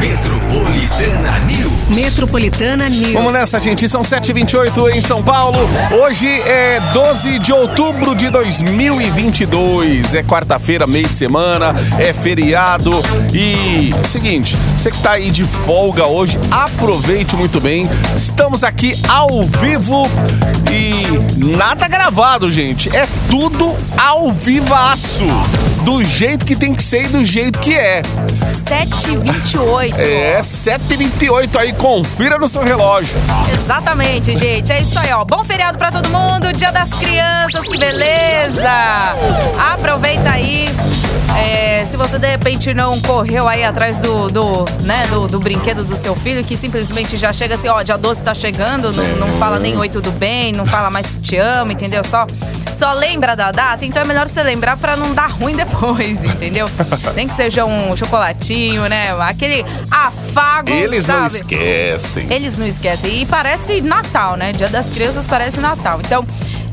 Metropolitana 0.00 1.38
News. 1.40 1.88
Metropolitana 1.90 2.88
News. 2.88 3.12
Vamos 3.12 3.32
nessa, 3.34 3.60
gente. 3.60 3.86
São 3.86 4.00
7h28 4.00 4.96
em 4.96 5.00
São 5.02 5.22
Paulo. 5.22 5.58
Hoje 6.02 6.26
é 6.26 6.80
12 6.94 7.38
de 7.38 7.52
outubro 7.52 8.14
de 8.14 8.30
2022. 8.30 10.14
É 10.14 10.22
quarta-feira, 10.22 10.86
meio 10.86 11.06
de 11.06 11.14
semana, 11.14 11.74
é 11.98 12.14
feriado. 12.14 12.92
E 13.34 13.92
é 13.94 14.00
o 14.00 14.04
seguinte, 14.04 14.56
você 14.74 14.90
que 14.90 14.98
tá 15.00 15.12
aí 15.12 15.30
de 15.30 15.44
folga 15.44 16.06
hoje, 16.06 16.38
aproveite 16.50 17.36
muito 17.36 17.60
bem. 17.60 17.86
Estamos 18.16 18.64
aqui 18.64 18.98
ao 19.06 19.42
vivo 19.42 20.08
e 20.72 21.56
nada 21.56 21.86
gravado, 21.86 22.50
gente. 22.50 22.88
É 22.96 23.06
tudo 23.28 23.76
ao 23.98 24.32
vivaço. 24.32 25.24
Do 25.82 26.04
jeito 26.04 26.44
que 26.44 26.54
tem 26.54 26.74
que 26.74 26.82
ser 26.82 27.04
e 27.04 27.08
do 27.08 27.24
jeito 27.24 27.58
que 27.58 27.74
é. 27.74 28.02
7h28. 28.70 29.98
É, 29.98 30.40
7h28 30.40 31.56
aí, 31.56 31.72
confira 31.72 32.38
no 32.38 32.46
seu 32.46 32.62
relógio. 32.62 33.18
Exatamente, 33.52 34.36
gente. 34.36 34.70
É 34.70 34.80
isso 34.80 34.98
aí, 34.98 35.12
ó. 35.12 35.24
Bom 35.24 35.42
feriado 35.42 35.78
pra 35.78 35.90
todo 35.90 36.08
mundo. 36.08 36.52
Dia 36.52 36.70
das 36.70 36.88
crianças, 36.90 37.66
que 37.66 37.78
beleza! 37.78 38.70
Aproveita 39.72 40.30
aí. 40.30 40.68
É, 41.36 41.84
se 41.84 41.96
você 41.96 42.18
de 42.18 42.28
repente 42.28 42.74
não 42.74 43.00
correu 43.00 43.48
aí 43.48 43.64
atrás 43.64 43.98
do, 43.98 44.28
do, 44.28 44.64
né, 44.82 45.06
do, 45.08 45.26
do 45.26 45.38
brinquedo 45.38 45.84
do 45.84 45.96
seu 45.96 46.14
filho, 46.14 46.44
que 46.44 46.56
simplesmente 46.56 47.16
já 47.16 47.32
chega 47.32 47.54
assim, 47.54 47.68
ó, 47.68 47.82
dia 47.82 47.96
12 47.96 48.22
tá 48.22 48.34
chegando, 48.34 48.92
não, 48.92 49.04
não 49.16 49.28
fala 49.38 49.58
nem 49.58 49.76
oi, 49.76 49.88
tudo 49.88 50.10
bem, 50.10 50.52
não 50.52 50.66
fala 50.66 50.90
mais 50.90 51.06
que 51.06 51.20
te 51.20 51.36
amo, 51.36 51.72
entendeu? 51.72 52.04
Só, 52.04 52.26
só 52.80 52.94
lembra 52.94 53.36
da 53.36 53.52
data, 53.52 53.84
então 53.84 54.00
é 54.00 54.06
melhor 54.06 54.26
você 54.26 54.42
lembrar 54.42 54.74
pra 54.74 54.96
não 54.96 55.12
dar 55.12 55.26
ruim 55.26 55.54
depois, 55.54 56.24
entendeu? 56.24 56.66
Nem 57.14 57.28
que 57.28 57.34
seja 57.34 57.66
um 57.66 57.94
chocolatinho, 57.94 58.88
né? 58.88 59.10
Aquele 59.20 59.62
afago. 59.90 60.70
Eles 60.70 61.06
não 61.06 61.28
sabe? 61.28 61.42
esquecem. 61.42 62.26
Eles 62.30 62.56
não 62.56 62.66
esquecem. 62.66 63.20
E 63.20 63.26
parece 63.26 63.82
Natal, 63.82 64.34
né? 64.34 64.52
Dia 64.52 64.70
das 64.70 64.88
crianças 64.88 65.26
parece 65.26 65.60
Natal. 65.60 66.00
Então, 66.00 66.26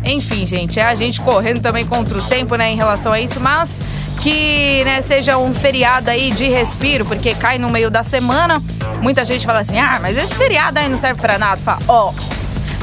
enfim, 0.05 0.45
gente, 0.45 0.79
é 0.79 0.85
a 0.85 0.95
gente 0.95 1.19
correndo 1.19 1.59
também 1.59 1.85
contra 1.85 2.17
o 2.17 2.21
tempo, 2.21 2.55
né, 2.55 2.71
em 2.71 2.77
relação 2.77 3.11
a 3.11 3.19
isso, 3.19 3.41
mas 3.41 3.77
que 4.21 4.85
né, 4.85 5.01
seja 5.01 5.37
um 5.37 5.53
feriado 5.53 6.09
aí 6.09 6.31
de 6.31 6.47
respiro, 6.47 7.03
porque 7.03 7.35
cai 7.35 7.57
no 7.57 7.69
meio 7.69 7.91
da 7.91 8.01
semana. 8.01 8.63
Muita 9.01 9.25
gente 9.25 9.45
fala 9.45 9.59
assim: 9.59 9.77
ah, 9.77 9.99
mas 10.01 10.17
esse 10.17 10.35
feriado 10.35 10.79
aí 10.79 10.87
não 10.87 10.95
serve 10.95 11.19
pra 11.19 11.37
nada. 11.37 11.57
Fala, 11.57 11.79
ó. 11.85 12.13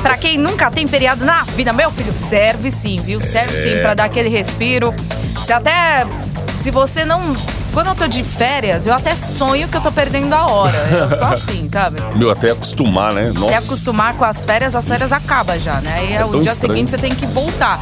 Pra 0.04 0.18
quem 0.18 0.36
nunca 0.36 0.70
tem 0.70 0.86
feriado 0.86 1.24
na 1.24 1.44
vida, 1.44 1.72
meu 1.72 1.90
filho, 1.90 2.12
serve 2.12 2.70
sim, 2.70 2.96
viu? 2.96 3.24
Serve 3.24 3.54
sim 3.64 3.80
pra 3.80 3.94
dar 3.94 4.04
aquele 4.04 4.28
respiro. 4.28 4.94
Se 5.44 5.50
até. 5.50 6.06
Se 6.58 6.70
você 6.70 7.06
não. 7.06 7.34
Quando 7.72 7.88
eu 7.88 7.94
tô 7.94 8.06
de 8.06 8.22
férias, 8.22 8.86
eu 8.86 8.92
até 8.92 9.16
sonho 9.16 9.66
que 9.66 9.76
eu 9.76 9.80
tô 9.80 9.90
perdendo 9.90 10.32
a 10.34 10.46
hora. 10.46 10.76
Eu 10.90 11.16
sou 11.16 11.26
assim, 11.32 11.66
sabe? 11.70 11.96
Meu, 12.16 12.30
até 12.30 12.50
acostumar, 12.50 13.14
né? 13.14 13.32
Nossa. 13.34 13.46
Até 13.46 13.56
acostumar 13.56 14.14
com 14.14 14.24
as 14.26 14.44
férias, 14.44 14.74
as 14.76 14.86
férias 14.86 15.10
acabam 15.10 15.58
já, 15.58 15.80
né? 15.80 15.94
Aí 15.98 16.12
É 16.14 16.24
o 16.24 16.28
tão 16.28 16.42
dia 16.42 16.52
estranho. 16.52 16.74
seguinte 16.74 16.90
você 16.90 16.98
tem 16.98 17.14
que 17.14 17.24
voltar. 17.26 17.80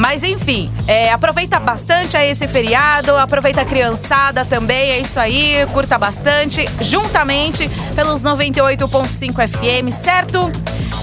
Mas 0.00 0.22
enfim, 0.22 0.66
é, 0.88 1.12
aproveita 1.12 1.60
bastante 1.60 2.16
aí 2.16 2.30
esse 2.30 2.48
feriado, 2.48 3.18
aproveita 3.18 3.60
a 3.60 3.64
criançada 3.66 4.46
também, 4.46 4.92
é 4.92 4.98
isso 4.98 5.20
aí, 5.20 5.66
curta 5.74 5.98
bastante, 5.98 6.66
juntamente 6.80 7.68
pelos 7.94 8.22
98.5 8.22 9.46
FM, 9.46 9.92
certo? 9.92 10.50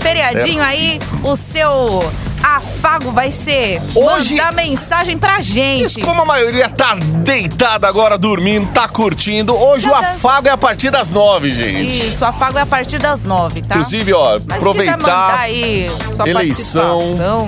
Feriadinho 0.02 0.64
aí, 0.64 1.00
o 1.24 1.36
seu 1.36 2.12
afago 2.44 3.12
vai 3.12 3.30
ser 3.30 3.80
Hoje- 3.94 4.36
mandar 4.36 4.54
mensagem 4.54 5.16
pra 5.16 5.42
gente. 5.42 5.86
Isso 5.86 6.00
como 6.00 6.24
a 6.24 6.26
maioria 6.26 6.68
tá 6.68 6.96
deitada 6.96 7.88
agora, 7.88 8.18
dormindo, 8.18 8.68
tá 8.74 8.88
curtindo. 8.88 9.56
Hoje 9.56 9.88
o 9.88 9.94
afago 9.94 10.48
é 10.48 10.52
a 10.52 10.58
partir 10.58 10.90
das 10.90 11.08
nove, 11.08 11.52
gente. 11.52 12.08
Isso, 12.08 12.26
afago 12.26 12.58
é 12.58 12.62
a 12.62 12.66
partir 12.66 12.98
das 12.98 13.24
nove, 13.26 13.62
tá? 13.62 13.76
Inclusive, 13.76 14.12
ó, 14.14 14.40
Mas 14.44 14.58
aproveitar 14.58 15.36
aí 15.40 15.88
sua 16.16 16.28
eleição, 16.28 16.98
participação, 17.16 17.48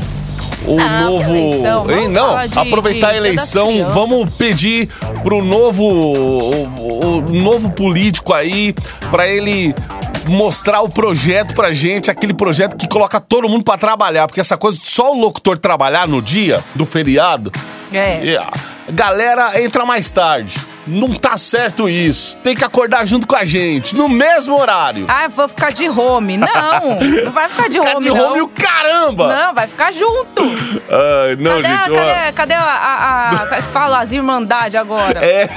o 0.66 0.76
Não, 0.76 1.12
novo. 1.12 1.30
eleição? 1.36 1.92
Hein, 1.92 2.08
Não, 2.10 2.48
de- 2.48 2.60
aproveitar 2.60 3.08
a 3.10 3.14
de 3.14 3.18
das 3.20 3.26
eleição, 3.26 3.90
vamos 3.92 4.30
pedir 4.32 4.88
pro 5.24 5.44
novo. 5.44 5.84
O, 5.84 7.20
o 7.20 7.22
novo 7.34 7.70
político 7.72 8.34
aí, 8.34 8.74
pra 9.10 9.28
ele 9.28 9.74
mostrar 10.28 10.82
o 10.82 10.90
projeto 10.90 11.54
pra 11.56 11.72
gente, 11.72 12.12
aquele 12.12 12.34
projeto 12.34 12.78
que 12.78 12.88
coloca 12.88 13.20
todo 13.20 13.50
mundo 13.50 13.64
pra 13.64 13.78
trabalhar, 13.78 14.28
porque 14.28 14.40
essa 14.42 14.58
coisa, 14.58 14.78
só 14.82 15.12
o 15.14 15.20
locutor 15.20 15.58
trabalhar 15.58 16.08
no 16.08 16.22
dia 16.22 16.64
do 16.76 16.86
feriado, 16.86 17.52
É. 17.92 18.38
a 18.38 18.92
galera 18.92 19.60
entra 19.62 19.86
mais 19.86 20.10
tarde. 20.12 20.56
Não 20.90 21.14
tá 21.14 21.38
certo 21.38 21.88
isso. 21.88 22.38
Tem 22.38 22.56
que 22.56 22.64
acordar 22.64 23.06
junto 23.06 23.28
com 23.28 23.36
a 23.36 23.46
gente, 23.46 23.96
no 23.96 24.10
mesmo 24.10 24.60
horário. 24.60 25.06
Ah, 25.08 25.26
eu 25.26 25.30
vou 25.30 25.48
ficar 25.48 25.72
de 25.72 25.88
home. 25.88 26.38
Não, 26.38 26.48
não 27.26 27.32
vai 27.32 27.48
ficar 27.48 27.70
de 27.70 27.80
Ficar 27.80 27.96
home, 27.98 28.06
de 28.10 28.14
não. 28.16 28.32
home 28.32 28.42
o 28.42 28.48
caramba! 28.48 29.28
Não, 29.36 29.54
vai 29.54 29.68
ficar 29.68 29.92
junto. 29.94 30.42
Ai, 30.42 31.36
não, 31.38 31.62
cadê, 31.62 31.68
gente, 31.76 31.96
cadê, 31.96 32.32
cadê 32.34 32.54
a, 32.56 32.62
a, 32.64 33.30
a- 33.58 33.62
Fala 33.62 34.00
as 34.00 34.12
irmandades 34.12 34.76
agora. 34.76 35.24
É. 35.24 35.48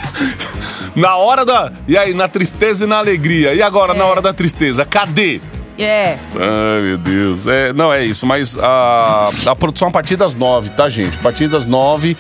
Na 0.94 1.16
hora 1.16 1.44
da. 1.44 1.72
E 1.88 1.97
aí, 1.97 2.12
na 2.12 2.28
tristeza 2.28 2.84
e 2.84 2.87
na 2.87 2.99
alegria. 2.99 3.54
E 3.54 3.62
agora, 3.62 3.94
na 3.94 4.04
É. 4.04 4.06
hora 4.06 4.20
da 4.20 4.32
tristeza? 4.32 4.84
Cadê? 4.84 5.41
É. 5.78 6.19
Ai, 6.37 6.81
meu 6.82 6.99
Deus. 6.99 7.47
É, 7.47 7.72
não, 7.72 7.91
é 7.93 8.04
isso. 8.04 8.26
Mas 8.26 8.59
a, 8.59 9.31
a 9.47 9.56
produção 9.56 9.88
a 9.88 9.91
partir 9.91 10.16
das 10.16 10.34
nove, 10.34 10.69
tá, 10.70 10.88
gente? 10.88 11.16
A 11.19 11.22
partir 11.22 11.49
das 11.49 11.64
nove. 11.64 12.16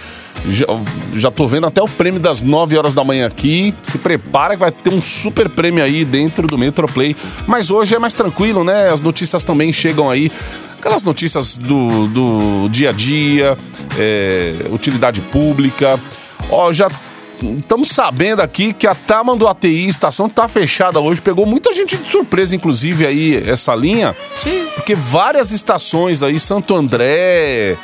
Já, 0.50 0.66
já 1.14 1.30
tô 1.30 1.46
vendo 1.46 1.66
até 1.66 1.80
o 1.80 1.88
prêmio 1.88 2.20
das 2.20 2.42
9 2.42 2.76
horas 2.76 2.94
da 2.94 3.04
manhã 3.04 3.26
aqui. 3.26 3.74
Se 3.82 3.98
prepara 3.98 4.54
que 4.54 4.60
vai 4.60 4.72
ter 4.72 4.92
um 4.92 5.00
super 5.00 5.48
prêmio 5.48 5.82
aí 5.82 6.04
dentro 6.04 6.46
do 6.46 6.58
Metroplay. 6.58 7.16
Mas 7.46 7.70
hoje 7.70 7.94
é 7.94 7.98
mais 7.98 8.14
tranquilo, 8.14 8.64
né? 8.64 8.90
As 8.90 9.00
notícias 9.00 9.44
também 9.44 9.72
chegam 9.72 10.10
aí. 10.10 10.30
Aquelas 10.78 11.02
notícias 11.04 11.56
do, 11.56 12.08
do 12.08 12.68
dia 12.68 12.90
a 12.90 12.92
dia, 12.92 13.56
é, 13.96 14.54
utilidade 14.72 15.20
pública. 15.20 15.98
Ó, 16.50 16.72
já 16.72 16.90
Estamos 17.58 17.90
sabendo 17.90 18.40
aqui 18.40 18.72
que 18.72 18.86
a 18.86 18.94
Taman 18.94 19.36
do 19.36 19.48
ATI, 19.48 19.88
estação 19.88 20.28
tá 20.28 20.46
fechada 20.46 21.00
hoje, 21.00 21.20
pegou 21.20 21.44
muita 21.44 21.74
gente 21.74 21.96
de 21.96 22.08
surpresa, 22.08 22.54
inclusive 22.54 23.04
aí, 23.04 23.42
essa 23.44 23.74
linha, 23.74 24.14
porque 24.76 24.94
várias 24.94 25.50
estações 25.50 26.22
aí, 26.22 26.38
Santo 26.38 26.72
André, 26.76 27.76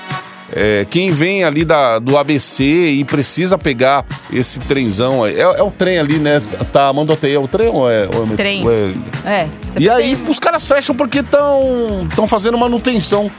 é, 0.61 0.87
quem 0.91 1.11
vem 1.11 1.45
ali 1.45 1.65
da, 1.65 1.99
do 2.01 2.19
ABC 2.19 2.65
e 2.65 3.05
precisa 3.05 3.57
pegar 3.57 4.05
esse 4.33 4.59
trenzão, 4.59 5.23
aí, 5.23 5.37
é, 5.37 5.43
é 5.43 5.63
o 5.63 5.71
trem 5.71 5.99
ali, 5.99 6.19
né? 6.19 6.43
Taman 6.73 7.07
do 7.07 7.13
ATI, 7.13 7.35
é 7.35 7.39
o 7.39 7.47
trem 7.47 7.69
ou 7.69 7.89
é... 7.89 8.09
Ou 8.13 8.25
é 8.33 8.37
Trem. 8.37 8.65
ou 8.65 8.73
é- 8.73 8.95
É. 9.25 9.49
e 9.79 9.89
aí, 9.89 10.17
tem- 10.17 10.29
os 10.31 10.39
caras 10.39 10.67
fecham 10.67 10.95
porque 10.95 11.21
estão 11.21 12.27
fazendo 12.27 12.59
manutenção. 12.59 13.31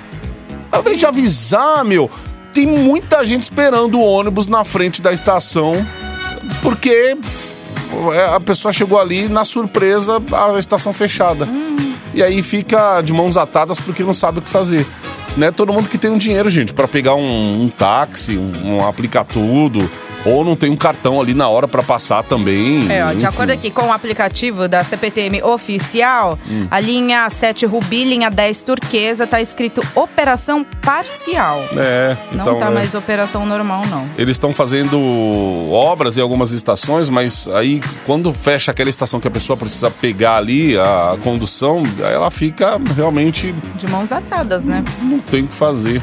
Ao 0.71 0.79
invés 0.81 0.97
de 0.97 1.05
avisar, 1.05 1.83
meu, 1.83 2.09
tem 2.53 2.65
muita 2.65 3.25
gente 3.25 3.43
esperando 3.43 3.99
o 3.99 4.03
ônibus 4.03 4.47
na 4.47 4.63
frente 4.63 5.01
da 5.01 5.11
estação, 5.11 5.73
porque 6.63 7.17
é, 8.13 8.35
a 8.35 8.39
pessoa 8.39 8.71
chegou 8.71 8.99
ali 8.99 9.27
na 9.27 9.43
surpresa, 9.43 10.21
a 10.31 10.57
estação 10.57 10.93
fechada. 10.93 11.47
E 12.13 12.23
aí 12.23 12.41
fica 12.41 13.01
de 13.01 13.13
mãos 13.13 13.37
atadas 13.37 13.79
porque 13.79 14.03
não 14.03 14.13
sabe 14.13 14.39
o 14.39 14.41
que 14.41 14.49
fazer. 14.49 14.85
Né? 15.37 15.51
Todo 15.51 15.71
mundo 15.71 15.87
que 15.87 15.97
tem 15.97 16.11
um 16.11 16.17
dinheiro, 16.17 16.49
gente, 16.49 16.73
para 16.73 16.87
pegar 16.87 17.15
um, 17.15 17.63
um 17.63 17.69
táxi, 17.69 18.37
um, 18.37 18.75
um 18.75 18.87
aplicar 18.87 19.23
tudo, 19.23 19.89
ou 20.25 20.43
não 20.43 20.55
tem 20.55 20.69
um 20.69 20.75
cartão 20.75 21.19
ali 21.21 21.33
na 21.33 21.47
hora 21.47 21.67
para 21.67 21.81
passar 21.83 22.23
também. 22.23 22.91
É, 22.91 23.05
ó, 23.05 23.13
de 23.13 23.25
acordo 23.25 23.51
aqui 23.51 23.71
com 23.71 23.83
o 23.87 23.91
aplicativo 23.93 24.67
da 24.67 24.83
CPTM 24.83 25.41
oficial, 25.43 26.37
Hum. 26.49 26.67
a 26.69 26.79
linha 26.79 27.29
7 27.29 27.65
Rubi, 27.65 28.03
linha 28.03 28.29
10 28.29 28.63
Turquesa, 28.63 29.25
tá 29.27 29.41
escrito 29.41 29.81
operação 29.95 30.63
parcial. 30.81 31.59
É, 31.75 32.17
Não 32.31 32.41
então, 32.41 32.57
tá 32.59 32.67
é. 32.67 32.69
mais 32.69 32.93
operação 32.95 33.45
normal, 33.45 33.83
não. 33.87 34.05
Eles 34.17 34.35
estão 34.35 34.51
fazendo 34.53 34.99
obras 35.71 36.17
em 36.17 36.21
algumas 36.21 36.51
estações, 36.51 37.09
mas 37.09 37.47
aí 37.49 37.81
quando 38.05 38.33
fecha 38.33 38.71
aquela 38.71 38.89
estação 38.89 39.19
que 39.19 39.27
a 39.27 39.31
pessoa 39.31 39.55
precisa 39.57 39.89
pegar 39.89 40.37
ali 40.37 40.77
a 40.77 41.17
condução, 41.23 41.83
ela 41.99 42.29
fica 42.31 42.79
realmente 42.95 43.53
De 43.75 43.87
mãos 43.87 44.11
atadas, 44.11 44.65
né? 44.65 44.83
não 45.01 45.19
tem 45.19 45.43
o 45.43 45.47
que 45.47 45.55
fazer. 45.55 46.01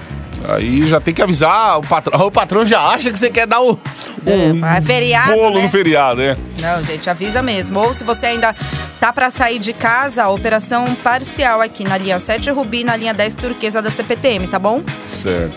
Aí 0.48 0.86
já 0.86 1.00
tem 1.00 1.12
que 1.12 1.22
avisar 1.22 1.78
o 1.78 1.82
patrão. 1.82 2.20
O 2.26 2.30
patrão 2.30 2.64
já 2.64 2.80
acha 2.80 3.10
que 3.10 3.18
você 3.18 3.30
quer 3.30 3.46
dar 3.46 3.60
o 3.60 3.72
um 3.72 4.66
É, 4.66 4.78
é 4.78 4.80
feriado, 4.80 5.32
bolo 5.32 5.56
né? 5.56 5.62
no 5.62 5.70
feriado, 5.70 6.20
né? 6.20 6.36
Não, 6.60 6.84
gente, 6.84 7.08
avisa 7.08 7.42
mesmo. 7.42 7.80
Ou 7.80 7.94
se 7.94 8.04
você 8.04 8.26
ainda 8.26 8.54
tá 9.00 9.12
pra 9.12 9.30
sair 9.30 9.58
de 9.58 9.72
casa, 9.72 10.24
a 10.24 10.28
operação 10.28 10.84
parcial 10.96 11.60
aqui 11.60 11.84
na 11.84 11.96
linha 11.96 12.18
7 12.18 12.50
Rubi, 12.50 12.84
na 12.84 12.96
linha 12.96 13.14
10 13.14 13.36
Turquesa 13.36 13.80
da 13.82 13.90
CPTM, 13.90 14.46
tá 14.48 14.58
bom? 14.58 14.82
Certo. 15.06 15.56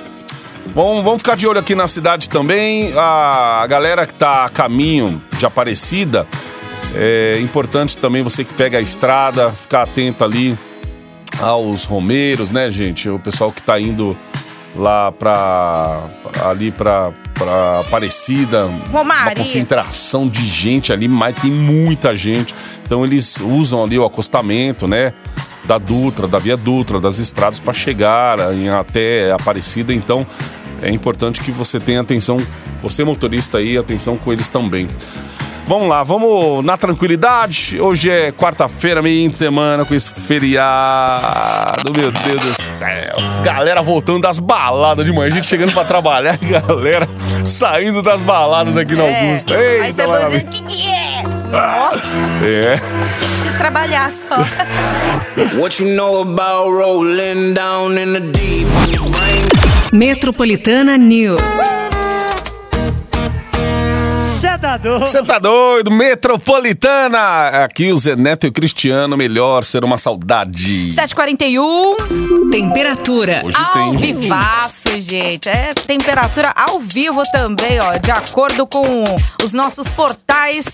Bom, 0.74 1.02
vamos 1.02 1.20
ficar 1.20 1.36
de 1.36 1.48
olho 1.48 1.60
aqui 1.60 1.74
na 1.74 1.88
cidade 1.88 2.30
também. 2.30 2.94
A 2.96 3.66
galera 3.68 4.06
que 4.06 4.14
tá 4.14 4.46
a 4.46 4.50
caminho 4.50 5.22
de 5.38 5.46
Aparecida, 5.46 6.28
é 6.96 7.40
importante 7.42 7.98
também 7.98 8.22
você 8.22 8.44
que 8.44 8.54
pega 8.54 8.78
a 8.78 8.82
estrada, 8.82 9.52
ficar 9.52 9.84
atento 9.84 10.24
ali 10.24 10.56
aos 11.40 11.86
romeiros, 11.86 12.52
né, 12.52 12.70
gente? 12.70 13.10
O 13.10 13.18
pessoal 13.18 13.52
que 13.52 13.62
tá 13.62 13.80
indo 13.80 14.16
lá 14.76 15.12
pra. 15.12 16.02
ali 16.46 16.72
pra 16.72 17.12
pra 17.34 17.80
Aparecida. 17.80 18.66
Uma 18.66 19.00
Romaria. 19.00 19.36
concentração 19.38 20.28
de 20.28 20.46
gente 20.46 20.92
ali, 20.92 21.08
mas 21.08 21.38
tem 21.38 21.50
muita 21.50 22.14
gente. 22.14 22.54
Então 22.86 23.04
eles 23.06 23.38
usam 23.40 23.82
ali 23.84 23.98
o 23.98 24.04
acostamento, 24.04 24.88
né? 24.88 25.14
Da 25.64 25.78
Dutra, 25.78 26.28
da 26.28 26.38
Via 26.40 26.58
Dutra, 26.58 27.00
das 27.00 27.18
estradas 27.18 27.58
para 27.60 27.74
chegar 27.74 28.40
em- 28.54 28.68
até 28.70 29.32
Aparecida. 29.32 29.94
Então 29.94 30.28
é 30.82 30.90
importante 30.90 31.40
que 31.42 31.52
você 31.52 31.80
tenha 31.80 32.02
atenção, 32.02 32.38
você 32.82 33.04
motorista 33.06 33.58
aí, 33.60 33.78
atenção 33.78 34.18
com 34.18 34.34
eles 34.34 34.50
também. 34.50 34.88
Vamos 35.70 35.88
lá, 35.88 36.02
vamos 36.04 36.66
na 36.66 36.76
tranquilidade. 36.78 37.80
Hoje 37.80 38.10
é 38.10 38.32
quarta-feira, 38.32 39.04
meio 39.04 39.30
de 39.30 39.38
semana, 39.38 39.86
com 39.86 39.94
esse 39.94 40.10
feriado. 40.10 41.94
Meu 41.96 42.12
Deus 42.12 42.42
do 42.42 42.54
céu. 42.60 43.14
Galera 43.44 43.80
voltando 43.84 44.22
das 44.22 44.40
baladas 44.40 45.06
de 45.06 45.12
manhã, 45.12 45.28
a 45.28 45.30
gente 45.30 45.46
chegando 45.46 45.72
pra 45.72 45.86
trabalhar, 45.86 46.38
galera 46.42 47.08
saindo 47.46 48.02
das 48.02 48.24
baladas 48.24 48.76
aqui 48.78 48.96
na 48.96 49.04
Augusta. 49.04 49.54
É. 49.54 49.58
Aí 49.58 49.76
Eita, 49.90 49.94
você 49.94 50.08
vai 50.08 50.08
maravilha. 50.08 50.40
dizer, 50.40 50.50
que 50.50 50.64
que 50.64 50.90
é? 50.90 51.22
Nossa, 51.52 52.48
É. 52.48 52.78
se 53.46 53.54
trabalhar 53.60 54.10
só. 54.12 54.38
What 55.62 55.84
you 55.84 55.90
know 55.96 56.22
about 56.22 56.72
rolling 56.72 57.54
down 57.54 57.96
in 57.96 58.14
the 58.14 58.22
deep 58.22 58.66
when 58.76 58.92
your 58.92 59.04
Metropolitana 64.60 64.78
News. 64.78 65.00
Você 65.12 65.24
tá 65.24 65.40
doido? 65.40 65.90
Metropolitana! 65.92 67.64
Aqui 67.64 67.92
o 67.92 67.98
Zé 67.98 68.16
Neto 68.16 68.46
e 68.46 68.50
o 68.50 68.52
Cristiano, 68.52 69.16
melhor 69.16 69.64
ser 69.64 69.84
uma 69.84 69.98
saudade. 69.98 70.90
7h41, 70.94 72.50
Temperatura. 72.52 73.42
Hoje 73.46 73.58
ao 73.58 73.74
tem. 73.74 73.96
vivaço, 73.96 75.00
gente. 75.00 75.48
É 75.50 75.74
temperatura 75.74 76.52
ao 76.56 76.80
vivo 76.80 77.22
também, 77.32 77.80
ó. 77.82 77.98
De 77.98 78.12
acordo 78.12 78.68
com 78.68 78.82
os 79.44 79.54
nossos 79.54 79.88
portais 79.90 80.66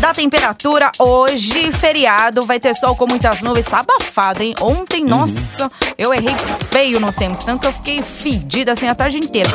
da 0.00 0.12
temperatura, 0.12 0.90
hoje, 0.98 1.72
feriado, 1.72 2.42
vai 2.42 2.60
ter 2.60 2.74
sol 2.74 2.94
com 2.94 3.06
muitas 3.06 3.40
nuvens. 3.40 3.64
Tá 3.64 3.78
abafado, 3.80 4.42
hein? 4.42 4.54
Ontem, 4.60 5.02
Uhum. 5.02 5.08
nossa, 5.08 5.70
eu 5.96 6.12
errei 6.12 6.34
feio 6.70 7.00
no 7.00 7.10
tempo. 7.12 7.42
Tanto 7.44 7.60
que 7.62 7.66
eu 7.68 7.72
fiquei 7.72 8.02
fedida 8.02 8.72
assim 8.72 8.86
a 8.88 8.94
tarde 8.94 9.16
inteira. 9.18 9.48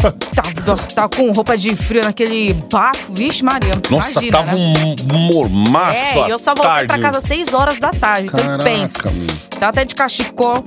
Tá, 0.00 0.76
tá 0.94 1.08
com 1.08 1.30
roupa 1.32 1.56
de 1.56 1.74
frio 1.76 2.02
naquele 2.02 2.54
bafo. 2.72 3.12
Vixe, 3.12 3.42
Maria. 3.44 3.74
Nossa, 3.90 4.12
imagina, 4.12 4.32
tava 4.32 4.56
né? 4.56 4.94
um 5.12 5.18
mormaço 5.34 6.00
É, 6.00 6.26
e 6.28 6.30
eu 6.30 6.38
só 6.38 6.54
voltei 6.54 6.70
tarde. 6.72 6.86
pra 6.86 6.98
casa 6.98 7.18
às 7.18 7.24
6 7.24 7.52
horas 7.52 7.78
da 7.78 7.90
tarde. 7.90 8.26
então 8.26 8.40
Caraca, 8.40 8.64
pensa. 8.64 9.10
meu. 9.10 9.26
Tá 9.58 9.68
até 9.68 9.84
de 9.84 9.94
cachecol. 9.94 10.64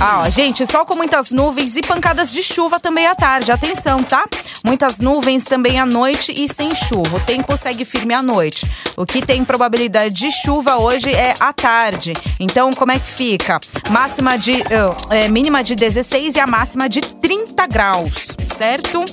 Ah, 0.00 0.22
ó, 0.24 0.30
gente, 0.30 0.66
sol 0.66 0.84
com 0.84 0.96
muitas 0.96 1.30
nuvens 1.30 1.76
e 1.76 1.80
pancadas 1.80 2.32
de 2.32 2.42
chuva 2.42 2.80
também 2.80 3.06
à 3.06 3.14
tarde. 3.14 3.52
Atenção, 3.52 4.02
tá? 4.02 4.24
Muitas 4.64 4.98
nuvens 4.98 5.44
também 5.44 5.78
à 5.78 5.86
noite 5.86 6.34
e 6.36 6.52
sem 6.52 6.74
chuva. 6.74 7.16
O 7.16 7.20
tempo 7.20 7.56
segue 7.56 7.84
firme 7.84 8.14
à 8.14 8.22
noite. 8.22 8.70
O 8.96 9.06
que 9.06 9.24
tem 9.24 9.44
probabilidade 9.44 10.14
de 10.14 10.30
chuva 10.30 10.76
hoje 10.76 11.10
é 11.10 11.34
à 11.40 11.52
tarde. 11.52 12.12
Então, 12.38 12.70
como 12.70 12.92
é 12.92 12.98
que 12.98 13.06
fica? 13.06 13.60
Máxima 13.90 14.36
de. 14.38 14.62
ah, 14.62 15.14
é, 15.14 15.28
mínima 15.28 15.62
de 15.62 15.74
16 15.74 16.36
e 16.36 16.40
a 16.40 16.46
máxima 16.46 16.88
de 16.88 17.00
30 17.00 17.66
graus, 17.66 18.28
certo? 18.46 19.04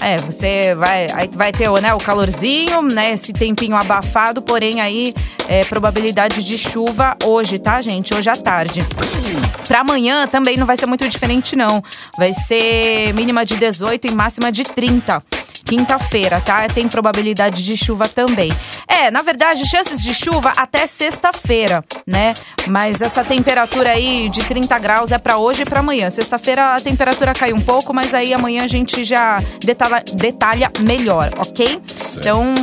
É, 0.00 0.16
você 0.16 0.74
vai, 0.74 1.06
vai 1.32 1.52
ter 1.52 1.70
né, 1.80 1.94
o 1.94 1.98
calorzinho, 1.98 2.82
né? 2.82 3.12
Esse 3.12 3.32
tempinho 3.32 3.76
abafado, 3.76 4.42
porém 4.42 4.80
aí 4.80 5.14
é 5.48 5.64
probabilidade 5.64 6.42
de 6.42 6.58
chuva 6.58 7.16
hoje, 7.24 7.58
tá, 7.58 7.80
gente? 7.80 8.14
Hoje 8.14 8.30
à 8.30 8.36
tarde. 8.36 8.86
Pra 9.68 9.83
amanhã 9.84 10.26
também 10.26 10.56
não 10.56 10.66
vai 10.66 10.76
ser 10.76 10.86
muito 10.86 11.06
diferente, 11.08 11.54
não. 11.54 11.82
Vai 12.16 12.32
ser 12.32 13.12
mínima 13.14 13.44
de 13.44 13.56
18 13.56 14.08
e 14.08 14.14
máxima 14.14 14.50
de 14.50 14.64
30. 14.64 15.22
Quinta-feira, 15.64 16.40
tá? 16.40 16.68
Tem 16.68 16.86
probabilidade 16.86 17.64
de 17.64 17.76
chuva 17.76 18.06
também. 18.06 18.52
É, 18.86 19.10
na 19.10 19.22
verdade, 19.22 19.66
chances 19.66 20.02
de 20.02 20.14
chuva 20.14 20.52
até 20.56 20.86
sexta-feira, 20.86 21.82
né? 22.06 22.34
Mas 22.66 23.00
essa 23.00 23.24
temperatura 23.24 23.90
aí 23.90 24.28
de 24.28 24.44
30 24.44 24.78
graus 24.78 25.10
é 25.10 25.18
pra 25.18 25.38
hoje 25.38 25.62
e 25.62 25.64
pra 25.64 25.80
amanhã. 25.80 26.10
Sexta-feira 26.10 26.74
a 26.74 26.76
temperatura 26.76 27.32
cai 27.32 27.52
um 27.52 27.60
pouco, 27.60 27.94
mas 27.94 28.12
aí 28.12 28.34
amanhã 28.34 28.64
a 28.64 28.68
gente 28.68 29.04
já 29.04 29.42
detalha, 29.64 30.04
detalha 30.14 30.70
melhor, 30.80 31.32
ok? 31.38 31.80
Então, 32.18 32.54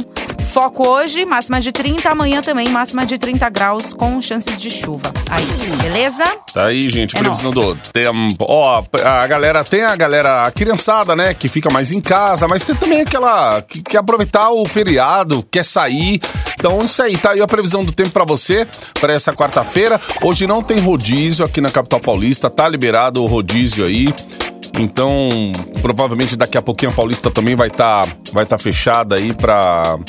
foco 0.51 0.85
hoje, 0.85 1.25
máxima 1.25 1.61
de 1.61 1.71
30, 1.71 2.09
amanhã 2.09 2.41
também 2.41 2.67
máxima 2.67 3.05
de 3.05 3.17
30 3.17 3.47
graus 3.49 3.93
com 3.93 4.21
chances 4.21 4.57
de 4.57 4.69
chuva. 4.69 5.09
Aí, 5.29 5.45
beleza? 5.81 6.25
Tá 6.53 6.65
aí, 6.65 6.81
gente, 6.81 7.15
É 7.15 7.19
previsão 7.19 7.51
do 7.51 7.73
tempo. 7.93 8.35
Ó, 8.41 8.83
a 9.01 9.25
galera 9.27 9.63
tem 9.63 9.83
a 9.83 9.95
galera, 9.95 10.43
a 10.43 10.51
criançada, 10.51 11.15
né, 11.15 11.33
que 11.33 11.47
fica 11.47 11.71
mais 11.71 11.91
em 11.93 12.01
casa, 12.01 12.49
mas 12.49 12.63
tem 12.63 12.75
também 12.75 12.99
aquela 12.99 13.61
que 13.61 13.81
quer 13.81 13.99
aproveitar 13.99 14.49
o 14.49 14.65
feriado, 14.65 15.41
quer 15.49 15.63
sair. 15.63 16.19
Então, 16.59 16.83
isso 16.83 17.01
aí, 17.01 17.17
tá 17.17 17.31
aí 17.31 17.41
a 17.41 17.47
previsão 17.47 17.85
do 17.85 17.93
tempo 17.93 18.09
pra 18.09 18.25
você, 18.25 18.67
pra 18.99 19.13
essa 19.13 19.31
quarta-feira. 19.31 20.01
Hoje 20.21 20.45
não 20.45 20.61
tem 20.61 20.79
rodízio 20.79 21.45
aqui 21.45 21.61
na 21.61 21.71
capital 21.71 22.01
paulista, 22.01 22.49
tá 22.49 22.67
liberado 22.67 23.23
o 23.23 23.25
rodízio 23.25 23.85
aí. 23.85 24.13
Então, 24.77 25.29
provavelmente 25.81 26.35
daqui 26.35 26.57
a 26.57 26.61
pouquinho 26.61 26.91
a 26.91 26.95
Paulista 26.95 27.29
também 27.29 27.55
vai 27.55 27.67
estar 27.67 28.07
vai 28.31 28.45
tá 28.45 28.57
fechada 28.57 29.15
aí 29.15 29.33
pra, 29.33 29.99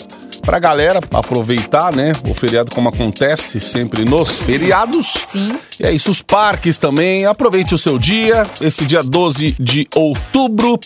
pra 0.43 0.59
galera 0.59 0.99
aproveitar, 1.13 1.95
né? 1.95 2.11
O 2.29 2.35
feriado 2.35 2.75
como 2.75 2.89
acontece 2.89 3.61
sempre 3.61 4.05
nos 4.05 4.39
feriados. 4.39 5.15
Sim. 5.31 5.57
E 5.81 5.87
é 5.87 5.93
isso, 5.93 6.11
os 6.11 6.21
parques 6.21 6.77
também. 6.77 7.25
Aproveite 7.25 7.75
o 7.75 7.79
seu 7.79 7.99
dia, 7.99 8.45
esse 8.61 8.85
dia 8.85 9.01
12 9.03 9.55
de 9.59 9.89
outubro. 9.95 10.79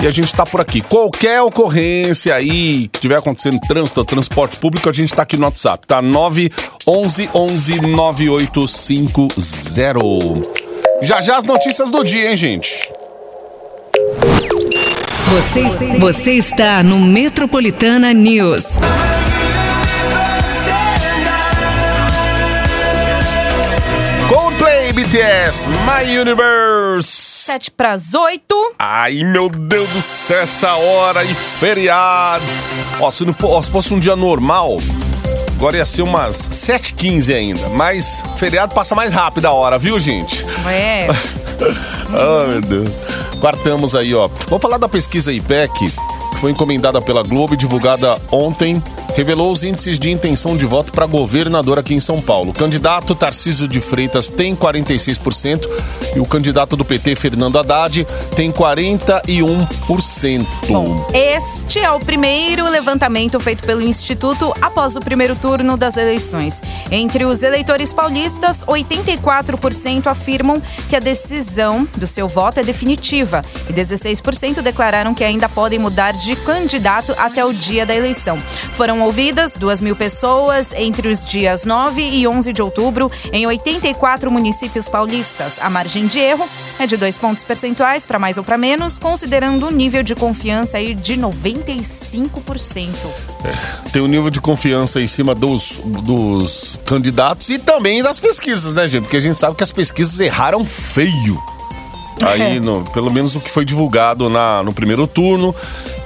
E 0.00 0.06
a 0.06 0.10
gente 0.10 0.34
tá 0.34 0.44
por 0.44 0.60
aqui. 0.60 0.82
Qualquer 0.82 1.40
ocorrência 1.40 2.34
aí 2.34 2.88
que 2.88 3.00
tiver 3.00 3.18
acontecendo 3.18 3.58
trânsito 3.66 4.00
ou 4.00 4.04
transporte 4.04 4.58
público, 4.58 4.88
a 4.88 4.92
gente 4.92 5.14
tá 5.14 5.22
aqui 5.22 5.36
no 5.36 5.44
WhatsApp, 5.44 5.86
tá? 5.86 6.02
911 6.02 7.30
11 7.32 7.80
9850. 7.80 10.64
Já 11.02 11.20
já 11.20 11.36
as 11.36 11.44
notícias 11.44 11.90
do 11.90 12.02
dia, 12.02 12.30
hein, 12.30 12.36
gente? 12.36 12.88
Você, 15.30 15.98
você 15.98 16.32
está 16.32 16.82
no 16.82 17.00
Metropolitana 17.00 18.12
News. 18.12 18.78
Coldplay, 24.28 24.92
BTS, 24.92 25.68
My 25.68 26.18
Universe. 26.18 27.24
7 27.44 27.70
para 27.72 27.92
as 27.92 28.14
8. 28.14 28.74
Ai, 28.78 29.22
meu 29.22 29.48
Deus 29.50 29.88
do 29.90 30.00
céu, 30.00 30.40
essa 30.40 30.74
hora 30.74 31.22
e 31.24 31.34
feriado. 31.34 32.44
Ó, 33.00 33.10
se, 33.10 33.24
não 33.24 33.34
ó, 33.42 33.62
se 33.62 33.70
fosse 33.70 33.92
um 33.92 33.98
dia 34.00 34.16
normal, 34.16 34.78
agora 35.56 35.76
ia 35.76 35.84
ser 35.84 36.02
umas 36.02 36.48
7h15 36.48 37.34
ainda. 37.34 37.68
Mas 37.70 38.22
feriado 38.38 38.74
passa 38.74 38.94
mais 38.94 39.12
rápido 39.12 39.46
a 39.46 39.52
hora, 39.52 39.78
viu, 39.78 39.98
gente? 39.98 40.44
É. 40.68 41.08
Ah, 42.16 42.46
meu 42.46 42.60
Deus. 42.60 42.90
Quartamos 43.44 43.94
aí, 43.94 44.14
ó. 44.14 44.26
Vamos 44.48 44.62
falar 44.62 44.78
da 44.78 44.88
pesquisa 44.88 45.30
IPEC, 45.30 45.92
que 46.34 46.40
foi 46.40 46.50
encomendada 46.50 47.00
pela 47.00 47.22
Globo 47.22 47.54
e 47.54 47.56
divulgada 47.56 48.20
ontem. 48.30 48.82
Revelou 49.16 49.52
os 49.52 49.62
índices 49.62 49.96
de 49.96 50.10
intenção 50.10 50.56
de 50.56 50.66
voto 50.66 50.90
para 50.90 51.06
governador 51.06 51.78
aqui 51.78 51.94
em 51.94 52.00
São 52.00 52.20
Paulo. 52.20 52.50
O 52.50 52.52
candidato 52.52 53.14
Tarcísio 53.14 53.68
de 53.68 53.80
Freitas 53.80 54.28
tem 54.28 54.56
46% 54.56 55.68
e 56.16 56.20
o 56.20 56.26
candidato 56.26 56.76
do 56.76 56.84
PT, 56.84 57.14
Fernando 57.14 57.56
Haddad, 57.56 58.04
tem 58.34 58.50
41%. 58.50 60.46
Bom, 60.68 61.06
este 61.12 61.78
é 61.78 61.90
o 61.92 62.00
primeiro 62.00 62.68
levantamento 62.68 63.38
feito 63.38 63.64
pelo 63.64 63.82
Instituto 63.82 64.52
após 64.60 64.96
o 64.96 65.00
primeiro 65.00 65.36
turno 65.36 65.76
das 65.76 65.96
eleições. 65.96 66.60
Entre 66.90 67.24
os 67.24 67.44
eleitores 67.44 67.92
paulistas, 67.92 68.64
84% 68.64 70.08
afirmam 70.08 70.60
que 70.88 70.96
a 70.96 71.00
decisão 71.00 71.86
do 71.96 72.06
seu 72.06 72.26
voto 72.26 72.58
é 72.58 72.64
definitiva 72.64 73.42
e 73.68 73.72
16% 73.72 74.60
declararam 74.60 75.14
que 75.14 75.22
ainda 75.22 75.48
podem 75.48 75.78
mudar 75.78 76.12
de 76.12 76.23
candidato 76.34 77.14
até 77.18 77.44
o 77.44 77.52
dia 77.52 77.84
da 77.84 77.94
eleição. 77.94 78.38
Foram 78.72 79.00
ouvidas 79.02 79.56
2 79.56 79.80
mil 79.80 79.94
pessoas 79.94 80.72
entre 80.72 81.08
os 81.08 81.24
dias 81.24 81.64
9 81.64 82.02
e 82.02 82.26
11 82.26 82.52
de 82.52 82.62
outubro 82.62 83.10
em 83.32 83.46
84 83.46 84.30
municípios 84.30 84.88
paulistas. 84.88 85.58
A 85.60 85.68
margem 85.68 86.06
de 86.06 86.18
erro 86.18 86.48
é 86.78 86.86
de 86.86 86.96
dois 86.96 87.16
pontos 87.16 87.44
percentuais 87.44 88.06
para 88.06 88.18
mais 88.18 88.38
ou 88.38 88.44
para 88.44 88.56
menos, 88.56 88.98
considerando 88.98 89.66
o 89.66 89.70
nível 89.70 90.02
de 90.02 90.14
confiança 90.14 90.78
aí 90.78 90.94
de 90.94 91.16
95%. 91.16 92.88
Tem 93.92 94.00
um 94.00 94.06
nível 94.06 94.30
de 94.30 94.40
confiança 94.40 95.00
em 95.00 95.06
cima 95.06 95.34
dos, 95.34 95.80
dos 95.84 96.78
candidatos 96.84 97.50
e 97.50 97.58
também 97.58 98.02
das 98.02 98.18
pesquisas, 98.18 98.74
né, 98.74 98.86
gente? 98.86 99.02
Porque 99.02 99.16
a 99.16 99.20
gente 99.20 99.36
sabe 99.36 99.56
que 99.56 99.64
as 99.64 99.72
pesquisas 99.72 100.18
erraram 100.20 100.64
feio. 100.64 101.53
Aí, 102.22 102.60
no- 102.60 102.84
pelo 102.92 103.12
menos 103.12 103.34
o 103.34 103.40
que 103.40 103.50
foi 103.50 103.64
divulgado 103.64 104.28
na, 104.30 104.62
no 104.62 104.72
primeiro 104.72 105.06
turno. 105.06 105.54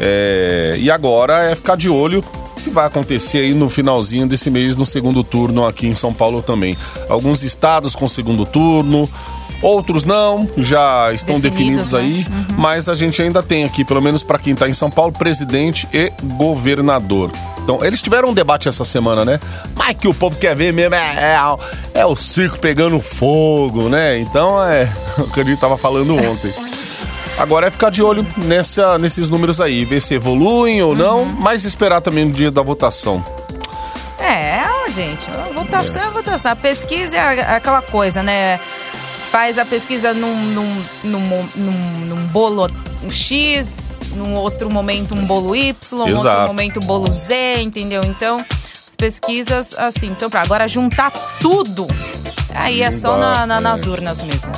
É, 0.00 0.76
e 0.78 0.90
agora 0.90 1.44
é 1.50 1.54
ficar 1.54 1.76
de 1.76 1.88
olho 1.88 2.20
o 2.56 2.60
que 2.60 2.70
vai 2.70 2.86
acontecer 2.86 3.38
aí 3.38 3.52
no 3.54 3.68
finalzinho 3.68 4.26
desse 4.26 4.50
mês, 4.50 4.76
no 4.76 4.84
segundo 4.86 5.22
turno 5.22 5.66
aqui 5.66 5.86
em 5.86 5.94
São 5.94 6.12
Paulo 6.12 6.42
também. 6.42 6.76
Alguns 7.08 7.42
estados 7.42 7.94
com 7.94 8.08
segundo 8.08 8.44
turno, 8.44 9.08
Outros 9.60 10.04
não, 10.04 10.48
já 10.56 11.12
estão 11.12 11.40
definidos, 11.40 11.90
Definidos, 11.90 12.28
né? 12.28 12.34
aí, 12.34 12.56
mas 12.56 12.88
a 12.88 12.94
gente 12.94 13.20
ainda 13.20 13.42
tem 13.42 13.64
aqui, 13.64 13.84
pelo 13.84 14.00
menos 14.00 14.22
para 14.22 14.38
quem 14.38 14.54
tá 14.54 14.68
em 14.68 14.72
São 14.72 14.88
Paulo, 14.88 15.12
presidente 15.12 15.88
e 15.92 16.12
governador. 16.36 17.30
Então, 17.62 17.80
eles 17.82 18.00
tiveram 18.00 18.28
um 18.28 18.34
debate 18.34 18.68
essa 18.68 18.84
semana, 18.84 19.24
né? 19.24 19.40
Mas 19.74 19.96
que 19.96 20.06
o 20.06 20.14
povo 20.14 20.38
quer 20.38 20.54
ver 20.54 20.72
mesmo 20.72 20.94
é, 20.94 21.34
é, 21.94 22.00
é 22.00 22.06
o 22.06 22.14
circo 22.14 22.58
pegando 22.58 23.00
fogo, 23.00 23.88
né? 23.88 24.18
Então, 24.20 24.62
é 24.62 24.90
o 25.18 25.30
que 25.30 25.40
a 25.40 25.44
gente 25.44 25.60
tava 25.60 25.76
falando 25.76 26.14
ontem. 26.14 26.54
Agora 27.36 27.66
é 27.66 27.70
ficar 27.70 27.90
de 27.90 28.02
olho 28.02 28.24
nessa, 28.36 28.96
nesses 28.98 29.28
números 29.28 29.60
aí, 29.60 29.84
ver 29.84 30.00
se 30.00 30.14
evoluem 30.14 30.82
ou 30.82 30.94
não, 30.94 31.24
mas 31.24 31.64
esperar 31.64 32.00
também 32.00 32.24
no 32.24 32.32
dia 32.32 32.50
da 32.50 32.62
votação. 32.62 33.22
É, 34.18 34.58
gente, 34.90 35.30
a 35.30 35.52
votação 35.52 36.02
é 36.02 36.06
a 36.06 36.10
votação. 36.10 36.52
A 36.52 36.56
pesquisa 36.56 37.16
é 37.16 37.54
aquela 37.54 37.82
coisa, 37.82 38.22
né? 38.22 38.58
Faz 39.30 39.58
a 39.58 39.64
pesquisa 39.64 40.14
num, 40.14 40.34
num, 40.34 40.84
num, 41.04 41.48
num- 41.54 42.04
num 42.08 42.26
bolo 42.28 42.70
X, 43.10 43.84
num 44.14 44.34
outro 44.34 44.72
momento 44.72 45.14
um 45.14 45.24
bolo 45.26 45.54
Y, 45.54 45.74
num 45.92 46.14
outro 46.16 46.46
momento 46.46 46.80
um 46.82 46.86
bolo 46.86 47.12
Z, 47.12 47.60
entendeu? 47.60 48.02
Então, 48.04 48.38
as 48.86 48.96
pesquisas, 48.96 49.74
assim, 49.76 50.14
são 50.14 50.30
pra 50.30 50.40
agora 50.42 50.66
juntar 50.66 51.10
tudo. 51.40 51.86
Aí 52.54 52.80
é 52.82 52.90
só 52.90 53.18
na- 53.18 53.46
na- 53.46 53.60
nas 53.60 53.86
urnas 53.86 54.22
mesmo. 54.24 54.50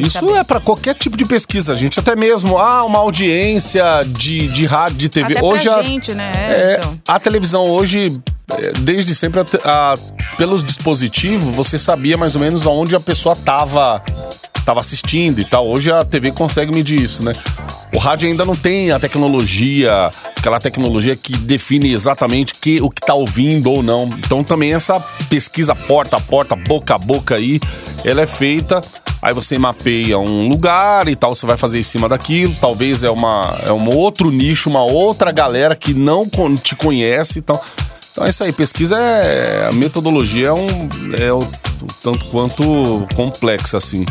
Isso 0.00 0.20
saber. 0.20 0.34
é 0.38 0.44
pra 0.44 0.60
qualquer 0.60 0.94
tipo 0.94 1.16
de 1.16 1.24
pesquisa, 1.24 1.74
gente. 1.74 1.98
Até 1.98 2.14
mesmo, 2.14 2.58
ah, 2.58 2.84
uma 2.84 3.00
audiência 3.00 3.84
de, 4.06 4.46
de 4.48 4.66
rádio, 4.66 4.96
de 4.98 5.08
TV. 5.08 5.32
Até 5.32 5.42
hoje 5.44 5.68
a, 5.68 5.82
gente, 5.82 6.14
né? 6.14 6.30
é, 6.36 6.76
Então. 6.78 7.00
a 7.08 7.18
televisão 7.18 7.64
hoje, 7.68 8.12
é, 8.16 8.33
desde 8.80 9.14
sempre, 9.14 9.40
a 9.40 9.44
a- 9.64 9.94
pelos 10.36 10.62
dispositivos, 10.64 11.54
você 11.54 11.78
sabia 11.78 12.16
mais 12.16 12.34
ou 12.34 12.40
menos 12.40 12.66
aonde 12.66 12.94
a 12.96 13.00
pessoa 13.00 13.34
tava, 13.36 14.02
tava 14.64 14.80
assistindo 14.80 15.40
e 15.40 15.44
tal. 15.44 15.68
Hoje 15.68 15.90
a 15.92 16.04
TV 16.04 16.32
consegue 16.32 16.74
medir 16.74 17.00
isso, 17.00 17.22
né? 17.22 17.32
O 17.94 17.98
rádio 17.98 18.28
ainda 18.28 18.44
não 18.44 18.56
tem 18.56 18.90
a 18.90 18.98
tecnologia, 18.98 20.10
aquela 20.36 20.58
tecnologia 20.58 21.14
que 21.14 21.32
define 21.36 21.92
exatamente 21.92 22.54
que, 22.54 22.80
o 22.82 22.90
que 22.90 23.00
tá 23.00 23.14
ouvindo 23.14 23.70
ou 23.70 23.82
não. 23.82 24.10
Então 24.18 24.42
também 24.42 24.74
essa 24.74 24.98
pesquisa 25.28 25.74
porta 25.74 26.16
a 26.16 26.20
porta, 26.20 26.56
boca 26.56 26.94
a 26.96 26.98
boca 26.98 27.36
aí, 27.36 27.60
ela 28.04 28.22
é 28.22 28.26
feita. 28.26 28.82
Aí 29.22 29.32
você 29.32 29.58
mapeia 29.58 30.18
um 30.18 30.48
lugar 30.48 31.08
e 31.08 31.16
tal, 31.16 31.34
você 31.34 31.46
vai 31.46 31.56
fazer 31.56 31.78
em 31.78 31.82
cima 31.82 32.08
daquilo. 32.08 32.54
Talvez 32.60 33.02
é 33.02 33.08
uma 33.10 33.56
é 33.66 33.72
um 33.72 33.88
outro 33.88 34.30
nicho, 34.30 34.68
uma 34.68 34.82
outra 34.82 35.32
galera 35.32 35.74
que 35.74 35.94
não 35.94 36.28
te 36.62 36.74
conhece 36.76 37.38
e 37.38 37.42
tal. 37.42 37.64
Então 38.14 38.24
é 38.24 38.28
isso 38.30 38.44
aí, 38.44 38.52
pesquisa 38.52 38.96
é. 38.96 39.66
A 39.66 39.72
metodologia 39.72 40.46
é 40.46 40.52
um. 40.52 40.68
É 41.20 41.32
o, 41.32 41.40
tanto 42.00 42.24
quanto 42.26 43.08
complexa, 43.16 43.76
assim. 43.76 44.06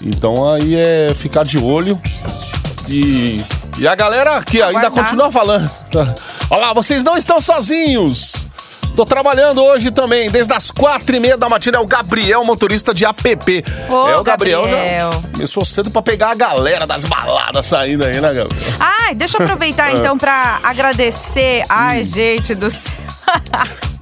Então 0.00 0.52
aí 0.52 0.74
é 0.74 1.14
ficar 1.14 1.44
de 1.44 1.56
olho. 1.56 2.02
E, 2.88 3.40
e 3.78 3.86
a 3.86 3.94
galera 3.94 4.42
que 4.42 4.60
ainda 4.60 4.88
Aguardar. 4.88 5.04
continua 5.04 5.30
falando. 5.30 5.70
Olha 6.50 6.60
lá, 6.60 6.72
vocês 6.74 7.04
não 7.04 7.16
estão 7.16 7.40
sozinhos. 7.40 8.48
Tô 8.96 9.06
trabalhando 9.06 9.62
hoje 9.62 9.92
também, 9.92 10.28
desde 10.28 10.52
as 10.52 10.72
quatro 10.72 11.14
e 11.14 11.20
meia 11.20 11.36
da 11.36 11.48
matina. 11.48 11.78
É 11.78 11.80
o 11.80 11.86
Gabriel, 11.86 12.44
motorista 12.44 12.92
de 12.92 13.04
APP. 13.04 13.64
Ô, 13.88 14.08
é, 14.08 14.18
o 14.18 14.24
Gabriel, 14.24 14.62
Gabriel. 14.62 15.10
já 15.12 15.28
começou 15.32 15.64
cedo 15.64 15.92
pra 15.92 16.02
pegar 16.02 16.32
a 16.32 16.34
galera 16.34 16.88
das 16.88 17.04
baladas 17.04 17.66
saindo 17.66 18.04
aí, 18.04 18.20
né, 18.20 18.34
Gabriel? 18.34 18.48
Ai, 18.80 19.14
deixa 19.14 19.38
eu 19.38 19.44
aproveitar 19.44 19.92
então 19.96 20.18
pra 20.18 20.58
agradecer. 20.64 21.62
Ai, 21.68 22.04
gente 22.04 22.52
do 22.56 22.68
céu. 22.68 23.11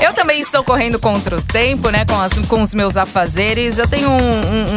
Eu 0.00 0.12
também 0.12 0.40
estou 0.40 0.62
correndo 0.62 0.98
contra 0.98 1.36
o 1.36 1.40
tempo, 1.42 1.88
né? 1.88 2.04
Com, 2.04 2.20
as- 2.20 2.38
com 2.46 2.60
os 2.60 2.74
meus 2.74 2.96
afazeres. 2.96 3.78
Eu 3.78 3.88
tenho 3.88 4.10
um- 4.10 4.14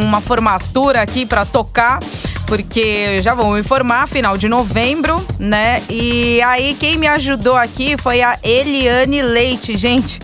uma 0.04 0.20
formatura 0.20 1.02
aqui 1.02 1.26
pra 1.26 1.44
tocar, 1.44 2.00
porque 2.46 3.20
já 3.20 3.34
vou 3.34 3.52
me 3.52 3.62
formar 3.62 4.08
final 4.08 4.38
de 4.38 4.48
novembro, 4.48 5.24
né? 5.38 5.82
E 5.90 6.40
aí 6.42 6.74
quem 6.80 6.96
me 6.96 7.06
ajudou 7.06 7.56
aqui 7.56 7.96
foi 7.98 8.22
a 8.22 8.38
Eliane 8.42 9.20
Leite, 9.20 9.76
gente. 9.76 10.20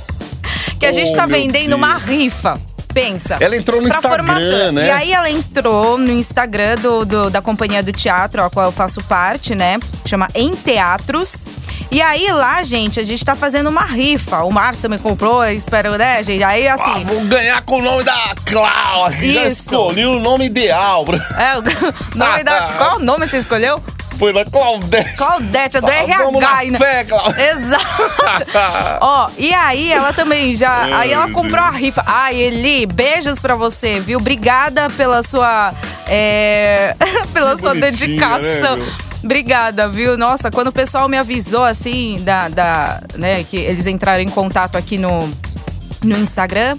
Que 0.80 0.86
a 0.86 0.92
gente 0.92 1.12
Oh, 1.12 1.16
tá 1.16 1.26
meu 1.26 1.38
vendendo 1.38 1.74
uma 1.76 1.94
Deus. 1.98 2.04
rifa. 2.04 2.58
Pensa. 2.94 3.36
Ela 3.40 3.56
entrou 3.56 3.80
no 3.82 3.88
Instagram, 3.88 4.10
formatura. 4.24 4.72
né? 4.72 4.86
E 4.86 4.90
aí 4.90 5.12
ela 5.12 5.28
entrou 5.30 5.98
no 5.98 6.12
Instagram 6.12 6.76
do, 6.76 7.04
do- 7.04 7.28
da 7.30 7.42
companhia 7.42 7.82
do 7.82 7.92
teatro, 7.92 8.42
a 8.42 8.48
qual 8.48 8.66
eu 8.66 8.72
faço 8.72 9.02
parte, 9.04 9.54
né? 9.54 9.78
Chama 10.06 10.28
Em 10.34 10.52
Teatros. 10.54 11.44
E 11.90 12.00
aí 12.02 12.30
lá, 12.32 12.62
gente, 12.62 12.98
a 12.98 13.04
gente 13.04 13.24
tá 13.24 13.34
fazendo 13.34 13.68
uma 13.68 13.84
rifa. 13.84 14.42
O 14.42 14.50
Márcio 14.52 14.82
também 14.82 14.98
comprou, 14.98 15.44
espero, 15.46 15.96
né, 15.96 16.22
gente? 16.24 16.42
Aí 16.42 16.66
Ah, 16.66 16.74
assim. 16.74 17.04
vou 17.04 17.20
ganhar 17.24 17.62
com 17.62 17.78
o 17.78 17.82
nome 17.82 18.02
da 18.02 18.34
Clau. 18.44 19.10
Já 19.10 19.16
Isso. 19.46 19.62
escolhi 19.70 20.04
o 20.06 20.18
nome 20.18 20.46
ideal. 20.46 21.04
É, 21.38 21.56
o 21.58 21.62
nome 22.18 22.42
da. 22.44 22.72
Qual 22.78 22.98
nome 22.98 23.26
você 23.26 23.38
escolheu? 23.38 23.82
Foi 24.18 24.32
na 24.32 24.44
Claudete. 24.44 25.16
Claudete, 25.16 25.76
é 25.76 25.80
do 25.80 25.90
Ah, 25.90 25.94
RH 25.94 26.18
vamos 26.18 26.40
na 26.40 26.54
ainda. 26.56 26.78
fé, 26.78 27.00
Exato. 27.50 27.84
Ó, 29.00 29.28
e 29.36 29.52
aí 29.52 29.92
ela 29.92 30.12
também 30.12 30.54
já. 30.54 30.84
Aí 30.98 31.12
ela 31.12 31.26
meu 31.26 31.34
comprou 31.34 31.60
Deus. 31.62 31.74
a 31.74 31.78
rifa. 31.78 32.02
Ai, 32.06 32.36
Eli, 32.36 32.86
beijos 32.86 33.40
pra 33.40 33.56
você, 33.56 33.98
viu? 33.98 34.18
Obrigada 34.20 34.88
pela 34.90 35.22
sua. 35.24 35.72
é, 36.06 36.94
pela 37.32 37.54
Que 37.56 37.60
sua 37.60 37.74
bonitinha, 37.74 37.90
dedicação. 37.90 38.76
né? 38.76 38.86
Obrigada, 39.24 39.88
viu? 39.88 40.16
Nossa, 40.18 40.50
quando 40.50 40.68
o 40.68 40.72
pessoal 40.72 41.08
me 41.08 41.16
avisou 41.16 41.64
assim, 41.64 42.20
da, 42.22 42.48
da, 42.48 43.02
né, 43.14 43.42
que 43.44 43.56
eles 43.56 43.86
entraram 43.86 44.22
em 44.22 44.28
contato 44.28 44.76
aqui 44.76 44.98
no, 44.98 45.26
no 46.02 46.16
Instagram, 46.18 46.76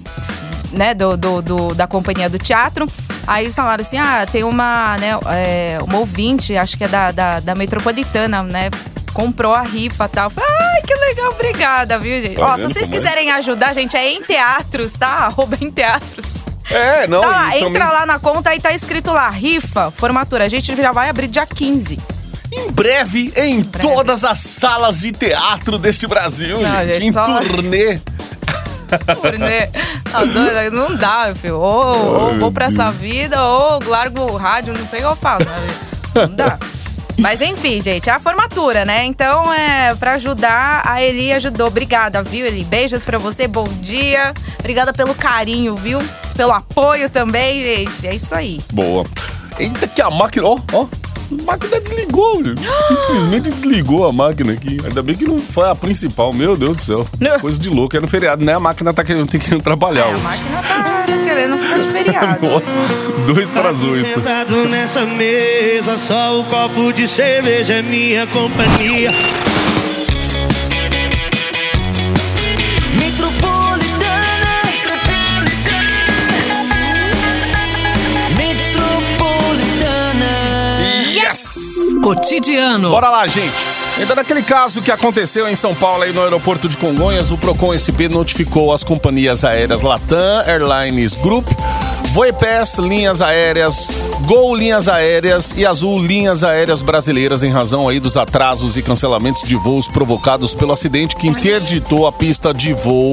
né, 0.71 0.93
do, 0.93 1.17
do, 1.17 1.41
do- 1.41 1.73
da 1.75 1.87
companhia 1.87 2.29
do 2.29 2.37
teatro. 2.37 2.87
Aí 3.25 3.45
eles 3.45 3.55
falaram 3.55 3.81
assim: 3.81 3.97
ah, 3.97 4.27
tem 4.31 4.43
uma, 4.43 4.95
né, 4.99 5.11
é, 5.33 5.77
uma 5.81 5.97
ouvinte, 5.97 6.55
acho 6.55 6.77
que 6.77 6.83
é 6.83 6.87
da, 6.87 7.11
da, 7.11 7.39
da 7.39 7.55
Metropolitana, 7.55 8.43
né? 8.43 8.69
Comprou 9.11 9.53
a 9.55 9.61
rifa 9.63 10.05
e 10.05 10.09
tal. 10.09 10.29
Falei, 10.29 10.49
Ai, 10.75 10.81
que 10.81 10.93
legal, 10.93 11.31
obrigada, 11.31 11.97
viu, 11.97 12.19
gente? 12.21 12.35
Tá 12.35 12.45
Ó, 12.53 12.57
se 12.57 12.63
vocês 12.63 12.87
é? 12.87 12.91
quiserem 12.91 13.31
ajudar, 13.31 13.73
gente, 13.73 13.95
é 13.97 14.11
em 14.11 14.21
teatros, 14.21 14.91
tá? 14.91 15.07
Arroba 15.07 15.57
em 15.61 15.71
teatros. 15.71 16.25
É, 16.69 17.07
não, 17.07 17.21
Tá 17.21 17.27
lá, 17.27 17.57
entra 17.57 17.65
também, 17.71 17.81
lá 17.83 18.05
na 18.05 18.19
conta 18.19 18.53
e 18.53 18.59
tá 18.59 18.73
escrito 18.73 19.11
lá, 19.11 19.29
rifa, 19.29 19.89
formatura. 19.91 20.43
A 20.45 20.47
gente 20.47 20.75
já 20.75 20.91
vai 20.91 21.09
abrir 21.09 21.27
dia 21.27 21.45
15. 21.47 21.97
Em 22.57 22.71
breve 22.71 23.33
em 23.35 23.61
breve. 23.61 23.87
todas 23.95 24.23
as 24.23 24.39
salas 24.39 24.99
de 25.01 25.11
teatro 25.11 25.77
deste 25.77 26.07
Brasil, 26.07 26.59
Não, 26.61 26.71
gente, 26.77 26.93
gente, 26.93 27.05
em 27.05 27.13
só- 27.13 27.39
turnê. 27.41 27.99
Turnê. 29.21 29.67
Tá 30.11 30.23
doido? 30.23 30.75
Não 30.75 30.95
dá, 30.95 31.33
filho. 31.39 31.59
Ou, 31.59 32.21
ou 32.21 32.37
vou 32.39 32.51
pra 32.51 32.65
essa 32.65 32.91
vida, 32.91 33.43
ou 33.43 33.83
largo 33.87 34.21
o 34.21 34.37
rádio, 34.37 34.73
não 34.77 34.85
sei 34.85 34.99
o 34.99 35.03
que 35.03 35.07
eu 35.09 35.15
faço. 35.15 35.45
né? 35.45 35.67
Não 36.15 36.27
dá. 36.35 36.57
Mas 37.17 37.41
enfim, 37.41 37.81
gente, 37.81 38.09
é 38.09 38.13
a 38.13 38.19
formatura, 38.19 38.83
né? 38.85 39.05
Então, 39.05 39.51
é 39.53 39.95
pra 39.95 40.13
ajudar, 40.13 40.81
a 40.85 41.01
Eli 41.01 41.31
ajudou. 41.33 41.67
Obrigada, 41.67 42.21
viu, 42.21 42.45
Eli? 42.45 42.63
Beijos 42.63 43.03
pra 43.05 43.17
você, 43.17 43.47
bom 43.47 43.63
dia. 43.81 44.33
Obrigada 44.59 44.91
pelo 44.93 45.15
carinho, 45.15 45.75
viu? 45.77 45.99
Pelo 46.35 46.51
apoio 46.51 47.09
também, 47.09 47.63
gente. 47.63 48.05
É 48.05 48.13
isso 48.13 48.35
aí. 48.35 48.59
Boa. 48.71 49.05
Eita, 49.57 49.87
que 49.87 50.01
a 50.01 50.09
máquina, 50.09 50.45
ó, 50.47 50.59
ó. 50.73 50.85
A 51.31 51.43
máquina 51.43 51.81
desligou, 51.81 52.39
meu. 52.41 52.55
simplesmente 52.87 53.49
desligou 53.49 54.07
a 54.07 54.13
máquina 54.13 54.53
aqui. 54.53 54.77
Ainda 54.83 55.01
bem 55.01 55.15
que 55.15 55.25
não 55.25 55.39
foi 55.39 55.69
a 55.69 55.75
principal, 55.75 56.31
meu 56.33 56.55
Deus 56.55 56.75
do 56.77 56.81
céu. 56.81 57.05
Coisa 57.39 57.59
de 57.59 57.69
louco, 57.69 57.95
é 57.97 57.99
no 57.99 58.07
feriado, 58.07 58.43
né? 58.43 58.53
A 58.53 58.59
máquina 58.59 58.93
tá 58.93 59.03
querendo, 59.03 59.27
tem 59.27 59.39
que 59.39 59.59
trabalhar 59.61 60.07
É, 60.07 60.13
a 60.13 60.17
máquina 60.17 60.61
tá 60.61 61.05
querendo 61.23 61.57
ficar 61.57 61.79
de 61.79 61.91
feriado. 61.91 62.47
Nossa, 62.47 62.81
dois 63.25 63.51
para 63.51 63.69
as 63.69 63.81
oito. 63.81 64.13
Sentado 64.15 64.65
nessa 64.67 65.01
mesa, 65.05 65.97
só 65.97 66.39
o 66.39 66.43
copo 66.45 66.93
de 66.93 67.07
cerveja 67.07 67.75
é 67.75 67.81
minha 67.81 68.27
companhia. 68.27 69.11
Cotidiano. 82.05 82.91
Bora 82.91 83.09
lá, 83.09 83.25
gente. 83.25 83.51
Ainda 83.97 84.13
naquele 84.13 84.43
caso 84.43 84.79
que 84.79 84.91
aconteceu 84.91 85.47
em 85.47 85.55
São 85.55 85.73
Paulo, 85.73 86.03
aí 86.03 86.13
no 86.13 86.21
aeroporto 86.21 86.69
de 86.69 86.77
Congonhas, 86.77 87.31
o 87.31 87.37
Procon 87.37 87.73
SP 87.73 88.05
notificou 88.07 88.71
as 88.71 88.83
companhias 88.83 89.43
aéreas 89.43 89.81
Latam 89.81 90.43
Airlines 90.45 91.15
Group, 91.15 91.47
Voepass 92.15 92.77
Linhas 92.77 93.19
Aéreas, 93.19 93.89
Gol 94.25 94.55
Linhas 94.55 94.87
Aéreas 94.87 95.53
e 95.57 95.65
Azul 95.65 96.01
Linhas 96.01 96.45
Aéreas 96.45 96.81
Brasileiras 96.81 97.43
em 97.43 97.51
razão 97.51 97.89
aí 97.89 97.99
dos 97.99 98.15
atrasos 98.15 98.77
e 98.77 98.81
cancelamentos 98.81 99.43
de 99.43 99.57
voos 99.57 99.89
provocados 99.89 100.53
pelo 100.53 100.71
acidente 100.71 101.13
que 101.13 101.27
interditou 101.27 102.07
a 102.07 102.13
pista 102.13 102.53
de 102.53 102.71
voo 102.71 103.11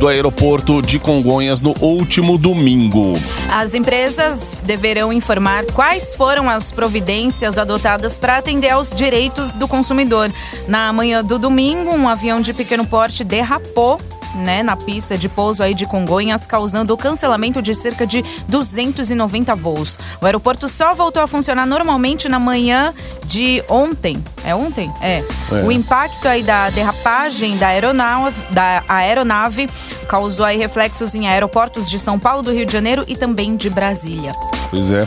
do 0.00 0.08
aeroporto 0.08 0.80
de 0.80 0.98
Congonhas 0.98 1.60
no 1.60 1.74
último 1.82 2.38
domingo. 2.38 3.12
As 3.52 3.74
empresas 3.74 4.62
deverão 4.64 5.12
informar 5.12 5.66
quais 5.66 6.14
foram 6.14 6.48
as 6.48 6.72
providências 6.72 7.58
adotadas 7.58 8.16
para 8.16 8.38
atender 8.38 8.70
aos 8.70 8.88
direitos 8.88 9.56
do 9.56 9.68
consumidor. 9.68 10.32
Na 10.66 10.90
manhã 10.90 11.22
do 11.22 11.38
domingo, 11.38 11.94
um 11.94 12.08
avião 12.08 12.40
de 12.40 12.54
pequeno 12.54 12.86
porte 12.86 13.22
derrapou 13.24 13.98
né, 14.34 14.62
na 14.62 14.76
pista 14.76 15.16
de 15.16 15.28
pouso 15.28 15.62
aí 15.62 15.74
de 15.74 15.86
Congonhas, 15.86 16.46
causando 16.46 16.92
o 16.92 16.96
cancelamento 16.96 17.60
de 17.62 17.74
cerca 17.74 18.06
de 18.06 18.24
290 18.48 19.54
voos. 19.56 19.98
O 20.20 20.26
aeroporto 20.26 20.68
só 20.68 20.94
voltou 20.94 21.22
a 21.22 21.26
funcionar 21.26 21.66
normalmente 21.66 22.28
na 22.28 22.38
manhã 22.38 22.92
de 23.26 23.62
ontem. 23.68 24.22
É 24.44 24.54
ontem? 24.54 24.92
É. 25.00 25.18
O 25.64 25.72
impacto 25.72 26.26
aí 26.26 26.42
da 26.42 26.70
derrapagem 26.70 27.56
da 27.58 27.68
aeronave, 27.68 28.36
da 28.50 28.82
aeronave 28.88 29.68
causou 30.08 30.44
aí 30.46 30.58
reflexos 30.58 31.14
em 31.14 31.28
aeroportos 31.28 31.88
de 31.88 31.98
São 31.98 32.18
Paulo, 32.18 32.42
do 32.42 32.52
Rio 32.52 32.66
de 32.66 32.72
Janeiro 32.72 33.04
e 33.06 33.16
também 33.16 33.56
de 33.56 33.68
Brasília. 33.68 34.32
Pois 34.70 34.90
é. 34.92 35.06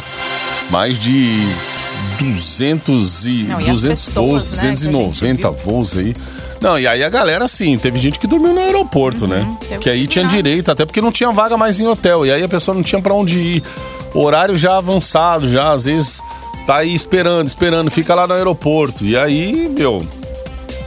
Mais 0.69 0.97
de 0.99 1.47
200 2.19 3.25
e 3.25 3.43
Não, 3.43 3.59
e 3.59 3.69
as 3.69 3.81
200 3.81 4.05
pessoas, 4.05 4.43
voos, 4.43 4.43
né, 4.43 4.49
que 4.49 4.65
a 4.65 4.69
gente 4.69 4.87
290 4.87 5.51
viu. 5.51 5.59
voos 5.65 5.97
aí. 5.97 6.15
Não, 6.61 6.77
e 6.77 6.87
aí 6.87 7.03
a 7.03 7.09
galera, 7.09 7.45
assim, 7.45 7.75
teve 7.77 7.97
gente 7.97 8.19
que 8.19 8.27
dormiu 8.27 8.53
no 8.53 8.59
aeroporto, 8.59 9.27
né? 9.27 9.39
Uhum, 9.39 9.55
teve 9.55 9.79
Que 9.79 9.89
aí 9.89 10.07
tinha 10.07 10.25
direito, 10.25 10.69
até 10.69 10.85
porque 10.85 11.01
não 11.01 11.11
tinha 11.11 11.31
vaga 11.31 11.57
mais 11.57 11.79
em 11.79 11.87
hotel. 11.87 12.25
E 12.25 12.31
aí 12.31 12.43
a 12.43 12.47
pessoa 12.47 12.75
não 12.75 12.83
tinha 12.83 13.01
pra 13.01 13.13
onde 13.13 13.39
ir. 13.39 13.63
Horário 14.13 14.55
já 14.55 14.77
avançado, 14.77 15.49
já 15.49 15.71
às 15.71 15.85
vezes 15.85 16.21
tá 16.67 16.77
aí 16.77 16.93
esperando, 16.93 17.47
esperando, 17.47 17.89
fica 17.89 18.13
lá 18.13 18.27
no 18.27 18.33
aeroporto. 18.35 19.03
E 19.03 19.17
aí, 19.17 19.69
meu, 19.69 20.05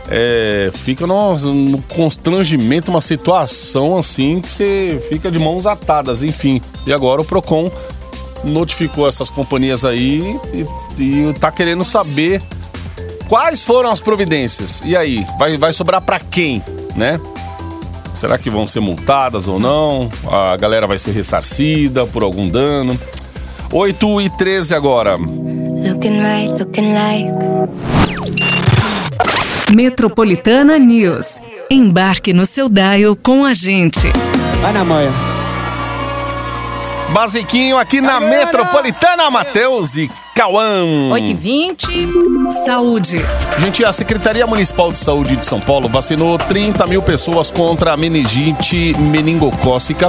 é, 0.08 0.70
fica 0.72 1.06
no, 1.06 1.34
no 1.34 1.82
constrangimento, 1.82 2.90
uma 2.90 3.00
situação 3.00 3.96
assim 3.96 4.40
que 4.40 4.50
você 4.50 5.02
fica 5.08 5.30
de 5.30 5.38
mãos 5.38 5.66
atadas, 5.66 6.22
enfim. 6.22 6.60
E 6.86 6.92
agora 6.92 7.20
o 7.20 7.24
Procon 7.24 7.70
notificou 8.44 9.08
essas 9.08 9.30
companhias 9.30 9.84
aí 9.84 10.38
e, 10.52 11.02
e 11.02 11.32
tá 11.34 11.50
querendo 11.50 11.82
saber 11.82 12.42
quais 13.34 13.64
foram 13.64 13.90
as 13.90 13.98
providências. 13.98 14.80
E 14.84 14.96
aí, 14.96 15.26
vai, 15.40 15.56
vai 15.58 15.72
sobrar 15.72 16.00
pra 16.00 16.20
quem, 16.20 16.62
né? 16.94 17.18
Será 18.14 18.38
que 18.38 18.48
vão 18.48 18.64
ser 18.64 18.78
multadas 18.78 19.48
ou 19.48 19.58
não? 19.58 20.08
A 20.30 20.56
galera 20.56 20.86
vai 20.86 21.00
ser 21.00 21.10
ressarcida 21.10 22.06
por 22.06 22.22
algum 22.22 22.48
dano? 22.48 22.96
8 23.72 24.20
e 24.20 24.30
13 24.30 24.76
agora. 24.76 25.16
Looking 25.16 26.20
right, 26.20 26.52
looking 26.60 26.94
like. 26.94 27.34
Metropolitana 29.74 30.78
News. 30.78 31.40
Embarque 31.68 32.32
no 32.32 32.46
seu 32.46 32.68
dial 32.68 33.16
com 33.20 33.44
a 33.44 33.52
gente. 33.52 34.12
Vai 34.62 34.72
na 34.72 34.84
manhã. 34.84 35.12
Basiquinho 37.12 37.78
aqui 37.78 38.00
na 38.00 38.20
Metropolitana, 38.20 39.28
Matheus 39.28 39.96
e 39.96 40.08
Cauã. 40.34 41.10
8 41.12 41.30
e 41.30 41.34
20 41.34 41.86
Saúde. 42.64 43.24
Gente, 43.60 43.84
a 43.84 43.92
Secretaria 43.92 44.44
Municipal 44.48 44.90
de 44.90 44.98
Saúde 44.98 45.36
de 45.36 45.46
São 45.46 45.60
Paulo 45.60 45.88
vacinou 45.88 46.36
30 46.36 46.84
mil 46.88 47.00
pessoas 47.00 47.52
contra 47.52 47.92
a 47.92 47.96
meningite 47.96 48.92
meningocócica 48.98 50.08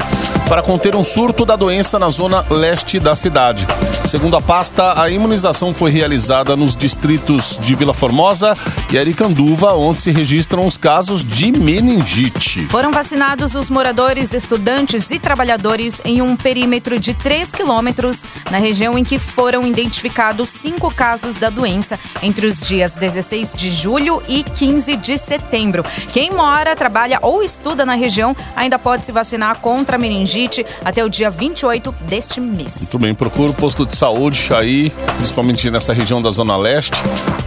para 0.50 0.64
conter 0.64 0.96
um 0.96 1.04
surto 1.04 1.46
da 1.46 1.56
doença 1.56 2.00
na 2.00 2.10
zona 2.10 2.44
leste 2.50 3.00
da 3.00 3.16
cidade. 3.16 3.68
Segundo 4.08 4.36
a 4.36 4.42
pasta, 4.42 5.00
a 5.00 5.10
imunização 5.12 5.74
foi 5.76 5.92
realizada 5.92 6.56
nos 6.56 6.76
distritos 6.76 7.60
de 7.62 7.76
Vila 7.76 7.94
Formosa 7.94 8.56
e 8.92 8.98
Aricanduva, 8.98 9.74
onde 9.74 10.02
se 10.02 10.12
registram 10.12 10.66
os 10.66 10.76
casos 10.76 11.24
de 11.24 11.52
meningite. 11.52 12.66
Foram 12.66 12.92
vacinados 12.92 13.54
os 13.54 13.70
moradores, 13.70 14.34
estudantes 14.34 15.12
e 15.12 15.20
trabalhadores 15.20 16.02
em 16.04 16.22
um 16.22 16.36
perímetro 16.36 17.00
de 17.00 17.14
3 17.14 17.54
quilômetros 17.54 18.24
na 18.50 18.58
região 18.58 18.98
em 18.98 19.04
que 19.04 19.20
foram 19.20 19.62
identificados 19.64 20.15
cinco 20.46 20.94
casos 20.94 21.36
da 21.36 21.50
doença 21.50 22.00
entre 22.22 22.48
os 22.48 22.60
dias 22.60 22.96
16 22.96 23.54
de 23.54 23.70
julho 23.70 24.22
e 24.28 24.44
15 24.44 24.96
de 24.96 25.18
setembro. 25.18 25.84
Quem 26.14 26.32
mora, 26.32 26.76
trabalha 26.76 27.20
ou 27.22 27.44
estuda 27.44 27.86
na 27.86 27.96
região 27.96 28.36
ainda 28.56 28.80
pode 28.80 29.04
se 29.04 29.12
vacinar 29.12 29.60
contra 29.60 29.98
a 29.98 30.00
meningite 30.00 30.66
até 30.84 31.04
o 31.04 31.10
dia 31.10 31.30
28 31.30 31.92
deste 32.08 32.40
mês. 32.40 32.78
Muito 32.78 33.00
bem, 33.00 33.14
procura 33.14 33.52
o 33.52 33.54
posto 33.54 33.86
de 33.86 33.96
saúde 33.96 34.48
aí, 34.54 34.92
principalmente 35.18 35.70
nessa 35.70 35.94
região 35.94 36.22
da 36.22 36.32
Zona 36.32 36.56
Leste. 36.56 36.98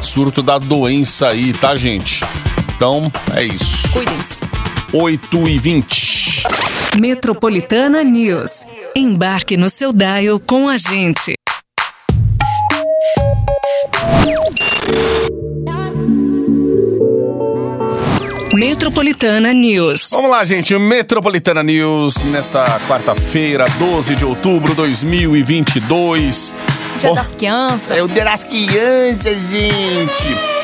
Surto 0.00 0.42
da 0.42 0.58
doença 0.58 1.28
aí, 1.28 1.52
tá, 1.52 1.74
gente? 1.74 2.24
Então, 2.76 3.10
é 3.34 3.44
isso. 3.44 3.88
Cuidem-se. 3.92 4.40
8 4.92 5.48
e 5.48 5.58
20. 5.58 6.42
Metropolitana 6.98 8.02
News. 8.02 8.66
Embarque 8.96 9.56
no 9.56 9.68
seu 9.68 9.92
dial 9.92 10.40
com 10.40 10.68
a 10.68 10.76
gente. 10.76 11.37
Metropolitana 18.54 19.52
News. 19.52 20.08
Vamos 20.10 20.30
lá, 20.30 20.44
gente. 20.44 20.76
Metropolitana 20.76 21.62
News 21.62 22.16
nesta 22.32 22.64
quarta-feira, 22.88 23.66
12 23.78 24.16
de 24.16 24.24
outubro 24.24 24.70
de 24.70 24.76
2022. 24.76 26.54
Dia 27.00 27.10
Oh, 27.10 27.14
das 27.14 27.26
crianças. 27.28 27.90
É 27.90 28.02
o 28.02 28.08
dia 28.08 28.24
das 28.24 28.44
crianças, 28.44 29.50
gente. 29.50 30.57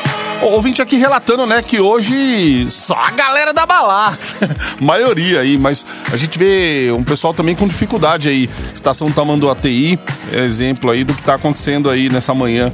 Ouvinte 0.45 0.83
aqui 0.83 0.97
relatando, 0.97 1.47
né, 1.47 1.63
que 1.63 1.81
hoje 1.81 2.67
só 2.69 2.95
a 2.95 3.11
galera 3.11 3.53
da 3.53 3.65
balada. 3.65 4.19
Maioria 4.79 5.41
aí, 5.41 5.57
mas 5.57 5.87
a 6.13 6.17
gente 6.17 6.39
vê 6.39 6.93
um 6.93 7.03
pessoal 7.03 7.33
também 7.33 7.55
com 7.55 7.67
dificuldade 7.67 8.29
aí. 8.29 8.49
Estação 8.73 9.11
Tamanduateí, 9.11 9.99
é 10.33 10.45
exemplo 10.45 10.91
aí 10.91 11.03
do 11.03 11.15
que 11.15 11.23
tá 11.23 11.35
acontecendo 11.35 11.89
aí 11.89 12.09
nessa 12.11 12.35
manhã 12.35 12.71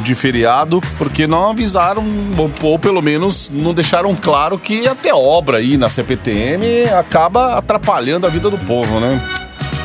de 0.00 0.14
feriado, 0.14 0.80
porque 0.96 1.26
não 1.26 1.50
avisaram, 1.50 2.04
ou, 2.36 2.50
ou 2.62 2.78
pelo 2.78 3.02
menos 3.02 3.50
não 3.52 3.74
deixaram 3.74 4.14
claro 4.14 4.58
que 4.58 4.88
ter 5.02 5.12
obra 5.12 5.58
aí 5.58 5.76
na 5.76 5.88
CPTM 5.88 6.84
acaba 6.90 7.58
atrapalhando 7.58 8.26
a 8.26 8.30
vida 8.30 8.48
do 8.48 8.58
povo, 8.58 9.00
né? 9.00 9.20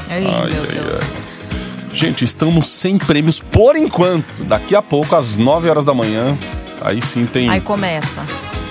Ai, 0.10 0.24
ai, 0.26 0.52
ai. 0.52 1.24
Gente, 1.92 2.24
estamos 2.24 2.68
sem 2.68 2.98
prêmios 2.98 3.40
por 3.40 3.76
enquanto. 3.76 4.44
Daqui 4.44 4.76
a 4.76 4.82
pouco, 4.82 5.16
às 5.16 5.36
9 5.36 5.70
horas 5.70 5.86
da 5.86 5.94
manhã, 5.94 6.36
aí 6.84 7.02
sim 7.02 7.26
tem. 7.26 7.50
Aí 7.50 7.62
começa. 7.62 8.22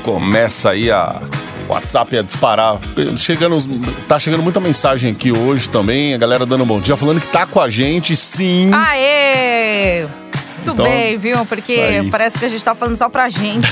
Começa 0.03 0.71
aí 0.71 0.91
a. 0.91 1.21
WhatsApp 1.69 2.19
a 2.19 2.23
disparar. 2.23 2.79
Chegando, 3.17 3.57
tá 4.09 4.19
chegando 4.19 4.43
muita 4.43 4.59
mensagem 4.61 5.13
aqui 5.13 5.31
hoje 5.33 5.71
também, 5.71 6.13
a 6.13 6.19
galera 6.19 6.45
dando 6.45 6.65
um 6.65 6.67
bom 6.67 6.81
dia, 6.81 6.97
falando 6.97 7.21
que 7.21 7.29
tá 7.29 7.47
com 7.47 7.61
a 7.61 7.69
gente, 7.69 8.15
sim. 8.17 8.69
Aê! 8.75 10.03
Muito 10.57 10.73
Então, 10.73 10.85
bem, 10.85 11.17
viu? 11.17 11.47
Porque 11.47 11.73
aí. 11.73 12.11
parece 12.11 12.37
que 12.39 12.45
a 12.45 12.49
gente 12.49 12.63
tá 12.63 12.75
falando 12.75 12.97
só 12.97 13.09
pra 13.09 13.29
gente. 13.29 13.67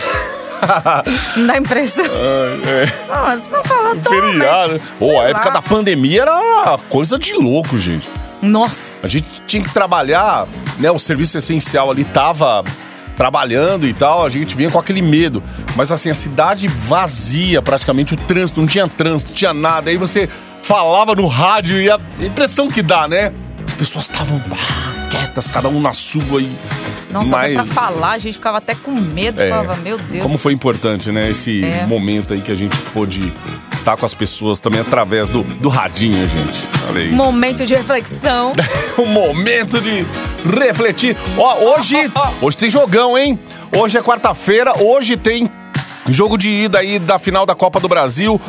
Não 1.37 1.46
dá 1.46 1.57
impressão. 1.59 2.05
é, 2.05 2.87
Não, 3.09 3.40
você 3.40 3.57
não 3.57 3.64
falou 3.64 3.96
tão, 3.96 4.12
feriado. 4.12 4.81
mas, 5.00 5.09
sei 5.09 5.18
a 5.18 5.22
época 5.31 5.48
lá. 5.48 5.55
da 5.55 5.62
pandemia 5.62 6.22
era 6.22 6.38
uma 6.38 6.79
coisa 6.79 7.18
de 7.18 7.33
louco, 7.33 7.79
gente. 7.79 8.09
Nossa. 8.42 8.96
A 9.03 9.07
gente 9.07 9.26
tinha 9.46 9.62
que 9.62 9.72
trabalhar, 9.72 10.46
né? 10.79 10.90
O 10.90 10.98
serviço 10.98 11.37
essencial 11.38 11.90
ali 11.90 12.05
tava 12.05 12.62
trabalhando 13.20 13.87
e 13.87 13.92
tal, 13.92 14.24
a 14.24 14.30
gente 14.30 14.54
vinha 14.56 14.70
com 14.70 14.78
aquele 14.78 15.02
medo. 15.02 15.42
Mas 15.76 15.92
assim, 15.92 16.09
a 16.09 16.14
cidade 16.14 16.66
vazia 16.66 17.61
praticamente, 17.61 18.14
o 18.14 18.16
trânsito, 18.16 18.59
não 18.62 18.66
tinha 18.66 18.88
trânsito, 18.88 19.30
não 19.33 19.37
tinha 19.37 19.52
nada. 19.52 19.90
Aí 19.90 19.98
você 19.98 20.26
falava 20.62 21.14
no 21.14 21.26
rádio 21.26 21.78
e 21.78 21.90
a 21.90 22.00
impressão 22.18 22.70
que 22.70 22.80
dá, 22.80 23.06
né? 23.06 23.30
As 23.62 23.74
pessoas 23.74 24.06
estavam 24.06 24.40
ah, 24.50 25.09
quietas, 25.11 25.48
cada 25.48 25.68
um 25.68 25.78
na 25.83 25.92
sua 25.92 26.40
e. 26.40 26.50
Nossa, 27.11 27.28
Mas- 27.28 27.52
pra 27.52 27.64
falar, 27.66 28.12
a 28.12 28.18
gente 28.18 28.33
ficava 28.35 28.56
até 28.56 28.74
com 28.74 28.90
medo. 28.92 29.38
É. 29.42 29.50
Falava, 29.50 29.76
meu 29.83 29.98
Deus. 29.98 30.22
Como 30.22 30.38
foi 30.38 30.54
importante, 30.54 31.12
né? 31.12 31.28
Esse 31.28 31.62
É. 31.62 31.85
momento 31.87 32.33
aí 32.33 32.40
que 32.40 32.50
a 32.50 32.54
gente 32.54 32.74
pôde 32.94 33.30
estar 33.81 33.97
com 33.97 34.07
as 34.07 34.14
pessoas 34.14 34.61
também 34.61 34.81
através 34.81 35.29
do, 35.29 35.43
do 35.43 35.69
radinho, 35.69 36.27
gente. 36.27 36.69
Olha 36.88 37.01
aí. 37.01 37.11
Momento 37.11 37.66
de 37.66 37.75
reflexão. 37.75 38.53
o 38.97 39.05
momento 39.07 39.81
de 39.81 40.07
refletir. 40.57 41.16
Ó, 41.37 41.75
hoje, 41.75 41.97
hoje 42.40 42.57
tem 42.57 42.71
jogão, 42.71 43.19
hein? 43.19 43.38
Hoje 43.73 43.99
é 43.99 44.03
quarta-feira, 44.03 44.75
hoje 44.83 45.16
tem 45.16 45.51
jogo 46.09 46.37
de 46.37 46.49
ida 46.49 46.79
aí 46.79 46.99
da 46.99 47.19
final 47.19 47.45
da 47.45 47.55
Copa 47.55 47.81
do 47.81 47.88
Brasil. 47.88 48.40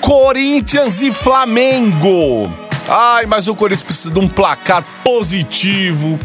Corinthians 0.00 1.00
e 1.00 1.10
Flamengo. 1.10 2.52
Ai, 2.86 3.24
mas 3.26 3.48
o 3.48 3.54
Corinthians 3.54 3.82
precisa 3.82 4.12
de 4.12 4.18
um 4.18 4.28
placar 4.28 4.84
positivo 5.02 6.18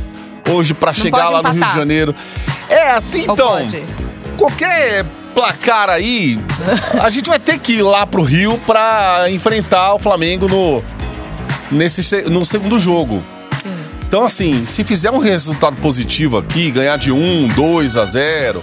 hoje 0.50 0.74
pra 0.74 0.92
chegar 0.92 1.30
lá 1.30 1.42
no 1.42 1.52
Rio 1.52 1.66
de. 1.66 1.76
Janeiro. 1.76 2.16
É, 2.70 3.00
então, 3.16 3.68
qualquer 4.38 5.06
placar 5.40 5.90
aí, 5.90 6.38
a 7.02 7.10
gente 7.10 7.30
vai 7.30 7.40
ter 7.40 7.58
que 7.60 7.76
ir 7.76 7.82
lá 7.82 8.06
pro 8.06 8.24
Rio 8.24 8.60
pra 8.68 9.28
enfrentar 9.30 9.94
o 9.94 10.00
Flamengo 10.00 10.50
no 10.50 10.84
nesse 11.72 12.04
se- 12.04 12.24
no 12.24 12.46
segundo 12.46 12.78
jogo. 12.78 13.24
Então, 14.06 14.26
assim, 14.26 14.66
se 14.66 14.84
fizer 14.84 15.10
um 15.12 15.20
resultado 15.20 15.78
positivo 15.78 16.38
aqui, 16.38 16.70
ganhar 16.72 16.98
de 16.98 17.10
1, 17.10 17.48
2 17.56 17.96
a 17.96 18.04
0, 18.06 18.62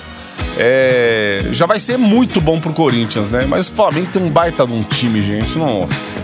é, 0.58 1.44
já 1.52 1.64
vai 1.64 1.80
ser 1.80 1.96
muito 1.96 2.42
bom 2.42 2.60
pro 2.60 2.74
Corinthians, 2.74 3.30
né? 3.30 3.46
Mas 3.48 3.68
o 3.68 3.72
Flamengo 3.72 4.08
tem 4.12 4.20
um 4.22 4.28
baita 4.28 4.66
de 4.66 4.72
um 4.74 4.82
time, 4.82 5.22
gente. 5.22 5.56
Nossa. 5.56 6.20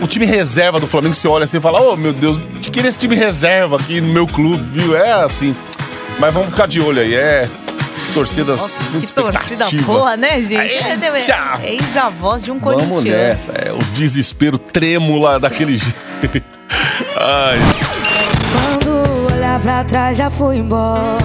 O 0.00 0.08
time 0.08 0.26
reserva 0.26 0.80
do 0.80 0.88
Flamengo, 0.88 1.14
você 1.14 1.28
olha 1.28 1.44
assim 1.44 1.58
e 1.58 1.60
fala: 1.60 1.80
Oh, 1.80 1.94
meu 1.96 2.12
Deus, 2.12 2.36
te 2.60 2.68
queria 2.68 2.88
esse 2.88 2.98
time 2.98 3.14
reserva 3.14 3.76
aqui 3.76 4.00
no 4.00 4.08
meu 4.12 4.26
clube, 4.26 4.64
viu? 4.80 4.96
É 4.96 5.12
assim. 5.12 5.54
Mas 6.18 6.34
vamos 6.34 6.50
ficar 6.50 6.66
de 6.66 6.80
olho 6.80 7.00
aí. 7.00 7.14
É. 7.14 7.48
torcidas 8.12 8.60
Nossa, 8.60 8.78
que 9.00 9.12
torcida 9.12 9.68
boa, 9.84 10.16
né, 10.16 10.40
gente? 10.42 10.72
Eita! 10.72 11.60
Eis 11.62 11.96
a 11.96 12.08
voz 12.08 12.42
de 12.42 12.50
um 12.50 12.58
Vamos 12.58 12.86
corintiano. 12.86 13.18
nessa, 13.18 13.52
é 13.52 13.72
o 13.72 13.78
desespero 13.94 14.58
trêmula 14.58 15.38
daquele 15.40 15.78
jeito. 15.78 16.42
Ai, 17.16 17.58
Quando 18.80 19.34
olhar 19.34 19.60
pra 19.60 19.84
trás 19.84 20.16
já 20.16 20.30
fui 20.30 20.56
embora. 20.56 21.18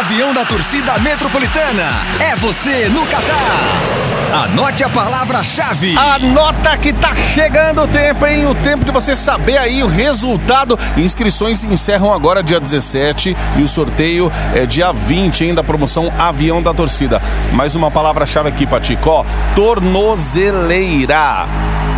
Avião 0.00 0.32
da 0.32 0.46
torcida 0.46 0.98
metropolitana. 1.00 1.84
É 2.18 2.34
você 2.36 2.88
no 2.88 3.04
Catar. 3.04 4.44
Anote 4.44 4.82
a 4.82 4.88
palavra-chave. 4.88 5.94
Anota 5.94 6.74
que 6.78 6.90
tá 6.90 7.14
chegando 7.14 7.82
o 7.82 7.86
tempo, 7.86 8.26
hein? 8.26 8.46
O 8.46 8.54
tempo 8.54 8.82
de 8.82 8.90
você 8.90 9.14
saber 9.14 9.58
aí 9.58 9.82
o 9.82 9.86
resultado. 9.86 10.78
Inscrições 10.96 11.64
encerram 11.64 12.14
agora 12.14 12.42
dia 12.42 12.58
17 12.58 13.36
e 13.58 13.62
o 13.62 13.68
sorteio 13.68 14.32
é 14.54 14.64
dia 14.64 14.90
20, 14.90 15.44
hein, 15.44 15.54
da 15.54 15.62
promoção 15.62 16.10
Avião 16.18 16.62
da 16.62 16.72
Torcida. 16.72 17.20
Mais 17.52 17.74
uma 17.74 17.90
palavra-chave 17.90 18.48
aqui, 18.48 18.66
Paticó. 18.66 19.26
Tornozeleira. 19.54 21.46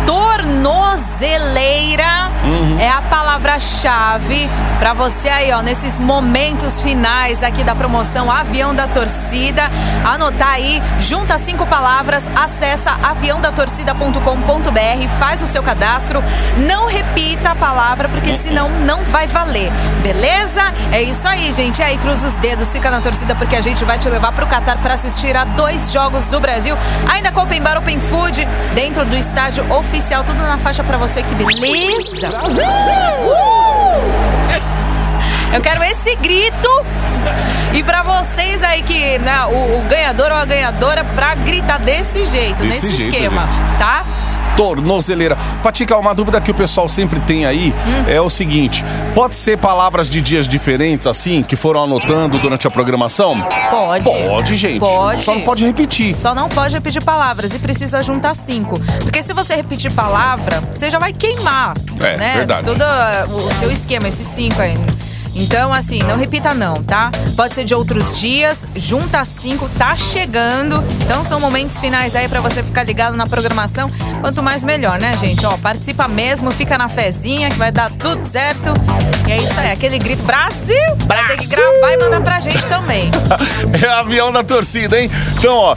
Tornozeleira 0.05 2.23
Uhum. 2.43 2.77
é 2.77 2.89
a 2.89 3.01
palavra-chave 3.01 4.49
pra 4.77 4.93
você 4.93 5.29
aí, 5.29 5.53
ó, 5.53 5.61
nesses 5.61 5.97
momentos 5.97 6.77
finais 6.81 7.41
aqui 7.41 7.63
da 7.63 7.73
promoção 7.73 8.29
Avião 8.29 8.75
da 8.75 8.85
Torcida. 8.85 9.71
Anotar 10.03 10.49
aí, 10.49 10.83
junta 10.99 11.37
cinco 11.37 11.65
palavras, 11.65 12.29
acessa 12.35 12.97
aviãodatorcida.com.br, 13.01 15.07
faz 15.17 15.41
o 15.41 15.47
seu 15.47 15.63
cadastro. 15.63 16.21
Não 16.57 16.85
repita 16.85 17.51
a 17.51 17.55
palavra, 17.55 18.09
porque 18.09 18.37
senão 18.37 18.69
não 18.69 19.05
vai 19.05 19.25
valer, 19.25 19.71
beleza? 20.01 20.61
É 20.91 21.01
isso 21.01 21.25
aí, 21.25 21.49
gente. 21.53 21.79
E 21.79 21.83
aí, 21.83 21.97
cruza 21.97 22.27
os 22.27 22.33
dedos, 22.33 22.73
fica 22.73 22.91
na 22.91 22.99
torcida, 22.99 23.35
porque 23.35 23.55
a 23.55 23.61
gente 23.61 23.85
vai 23.85 23.97
te 23.97 24.09
levar 24.09 24.33
pro 24.33 24.47
Catar 24.47 24.79
pra 24.79 24.95
assistir 24.95 25.37
a 25.37 25.45
dois 25.45 25.93
jogos 25.93 26.27
do 26.27 26.41
Brasil. 26.41 26.77
Ainda 27.07 27.31
com 27.31 27.39
Open 27.41 27.61
Bar, 27.61 27.77
Open 27.77 28.01
Food, 28.01 28.45
dentro 28.75 29.05
do 29.05 29.15
estádio 29.15 29.63
oficial, 29.73 29.92
tudo 30.23 30.41
na 30.41 30.57
faixa 30.57 30.83
pra 30.83 30.97
você, 30.97 31.21
que 31.23 31.35
beleza! 31.35 32.29
Eu 35.53 35.61
quero 35.61 35.83
esse 35.83 36.15
grito 36.15 36.85
e 37.73 37.83
pra 37.83 38.01
vocês 38.01 38.63
aí 38.63 38.81
que 38.81 39.19
né, 39.19 39.45
o, 39.45 39.77
o 39.77 39.81
ganhador 39.87 40.31
ou 40.31 40.37
a 40.37 40.45
ganhadora 40.45 41.03
pra 41.03 41.35
gritar 41.35 41.77
desse 41.79 42.25
jeito, 42.25 42.63
Desse 42.63 42.85
nesse 42.87 42.97
jeito, 42.97 43.13
esquema, 43.13 43.45
gente. 43.47 43.77
tá? 43.77 44.03
Tornozeleira. 44.55 45.37
Patica, 45.61 45.97
uma 45.97 46.13
dúvida 46.13 46.39
que 46.41 46.51
o 46.51 46.53
pessoal 46.53 46.87
sempre 46.89 47.19
tem 47.21 47.45
aí 47.45 47.73
Hum. 47.85 48.05
é 48.07 48.21
o 48.21 48.29
seguinte: 48.29 48.83
pode 49.13 49.35
ser 49.35 49.57
palavras 49.57 50.09
de 50.09 50.21
dias 50.21 50.47
diferentes, 50.47 51.07
assim, 51.07 51.43
que 51.43 51.55
foram 51.55 51.83
anotando 51.83 52.37
durante 52.39 52.67
a 52.67 52.71
programação? 52.71 53.39
Pode. 53.69 54.03
Pode, 54.05 54.55
gente. 54.55 54.79
Pode. 54.79 55.21
Só 55.21 55.33
não 55.33 55.41
pode 55.41 55.65
repetir. 55.65 56.17
Só 56.17 56.33
não 56.35 56.49
pode 56.49 56.73
repetir 56.73 57.03
palavras 57.03 57.53
e 57.53 57.59
precisa 57.59 58.01
juntar 58.01 58.35
cinco. 58.35 58.79
Porque 59.01 59.21
se 59.23 59.33
você 59.33 59.55
repetir 59.55 59.91
palavra, 59.91 60.61
você 60.71 60.89
já 60.89 60.99
vai 60.99 61.13
queimar. 61.13 61.73
É, 61.99 62.17
né? 62.17 62.33
verdade. 62.37 62.65
Todo 62.65 62.83
o 63.35 63.53
seu 63.53 63.71
esquema, 63.71 64.07
esses 64.07 64.27
cinco 64.27 64.61
aí. 64.61 64.73
Então, 65.35 65.73
assim, 65.73 65.99
não 65.99 66.15
repita 66.15 66.53
não, 66.53 66.75
tá? 66.75 67.11
Pode 67.35 67.53
ser 67.53 67.63
de 67.63 67.73
outros 67.73 68.19
dias, 68.19 68.61
junta 68.75 69.23
cinco, 69.25 69.67
tá 69.77 69.95
chegando. 69.95 70.83
Então 71.03 71.23
são 71.25 71.39
momentos 71.39 71.79
finais 71.79 72.15
aí 72.15 72.27
pra 72.27 72.39
você 72.39 72.61
ficar 72.61 72.83
ligado 72.83 73.17
na 73.17 73.25
programação. 73.25 73.89
Quanto 74.21 74.43
mais 74.43 74.63
melhor, 74.63 74.99
né, 74.99 75.15
gente? 75.17 75.45
Ó, 75.45 75.57
participa 75.57 76.07
mesmo, 76.07 76.51
fica 76.51 76.77
na 76.77 76.87
fezinha 76.87 77.49
que 77.49 77.57
vai 77.57 77.71
dar 77.71 77.91
tudo 77.91 78.23
certo. 78.25 78.73
E 79.27 79.31
é 79.31 79.37
isso 79.37 79.59
aí, 79.59 79.71
aquele 79.71 79.97
grito 79.97 80.23
Brasil! 80.23 80.75
Vai 81.05 81.25
ter 81.27 81.37
que 81.37 81.47
gravar 81.47 81.91
e 81.93 81.97
mandar 81.97 82.21
pra 82.21 82.39
gente 82.39 82.63
também. 82.63 83.09
É 83.83 83.87
avião 83.87 84.31
da 84.31 84.43
torcida, 84.43 84.99
hein? 84.99 85.09
Então, 85.37 85.55
ó, 85.55 85.75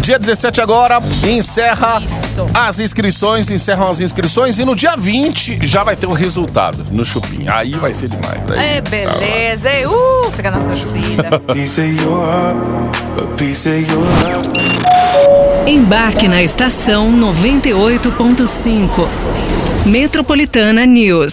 dia 0.00 0.18
17 0.18 0.60
agora 0.60 1.00
encerra 1.24 2.00
Isso. 2.02 2.25
As 2.54 2.80
inscrições, 2.80 3.50
encerram 3.50 3.88
as 3.88 4.00
inscrições 4.00 4.58
e 4.58 4.64
no 4.64 4.74
dia 4.74 4.96
20 4.96 5.66
já 5.66 5.82
vai 5.84 5.96
ter 5.96 6.06
o 6.06 6.12
resultado 6.12 6.84
no 6.90 7.04
Chupim. 7.04 7.46
Aí 7.48 7.72
vai 7.72 7.94
ser 7.94 8.08
demais. 8.08 8.40
Aí, 8.50 8.76
É, 8.76 8.80
beleza. 8.80 9.70
E, 9.70 9.86
Uh, 9.86 10.30
fica 10.34 10.50
na 10.50 10.58
torcida. 10.58 11.42
Embarque 15.66 16.28
na 16.28 16.42
estação 16.42 17.10
98.5. 17.12 19.08
Metropolitana 19.86 20.84
News. 20.84 21.32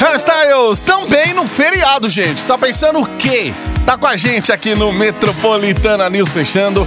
Hairstyles, 0.00 0.80
também 0.80 1.32
no 1.34 1.46
feriado, 1.46 2.08
gente. 2.08 2.44
Tá 2.44 2.58
pensando 2.58 3.00
o 3.00 3.06
quê? 3.16 3.52
Tá 3.86 3.98
com 3.98 4.06
a 4.06 4.16
gente 4.16 4.50
aqui 4.50 4.74
no 4.74 4.92
Metropolitana 4.92 6.08
News, 6.08 6.30
fechando 6.30 6.86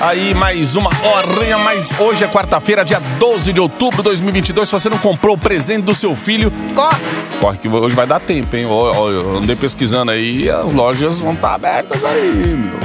aí 0.00 0.32
mais 0.32 0.74
uma 0.76 0.88
horinha, 1.04 1.58
mas 1.58 1.92
hoje 2.00 2.24
é 2.24 2.28
quarta-feira, 2.28 2.84
dia 2.84 3.00
12 3.18 3.52
de 3.52 3.60
outubro 3.60 3.98
de 3.98 4.04
2022. 4.04 4.66
Se 4.68 4.72
você 4.72 4.88
não 4.88 4.96
comprou 4.98 5.36
o 5.36 5.38
presente 5.38 5.82
do 5.82 5.94
seu 5.94 6.16
filho, 6.16 6.50
Corre. 6.74 6.96
corre 7.38 7.58
que 7.58 7.68
hoje 7.68 7.94
vai 7.94 8.06
dar 8.06 8.18
tempo, 8.20 8.56
hein? 8.56 8.62
Eu 8.62 9.36
andei 9.38 9.56
pesquisando 9.56 10.10
aí, 10.10 10.48
as 10.48 10.72
lojas 10.72 11.18
vão 11.18 11.34
estar 11.34 11.54
abertas 11.54 12.02
aí, 12.04 12.30
meu. 12.32 12.80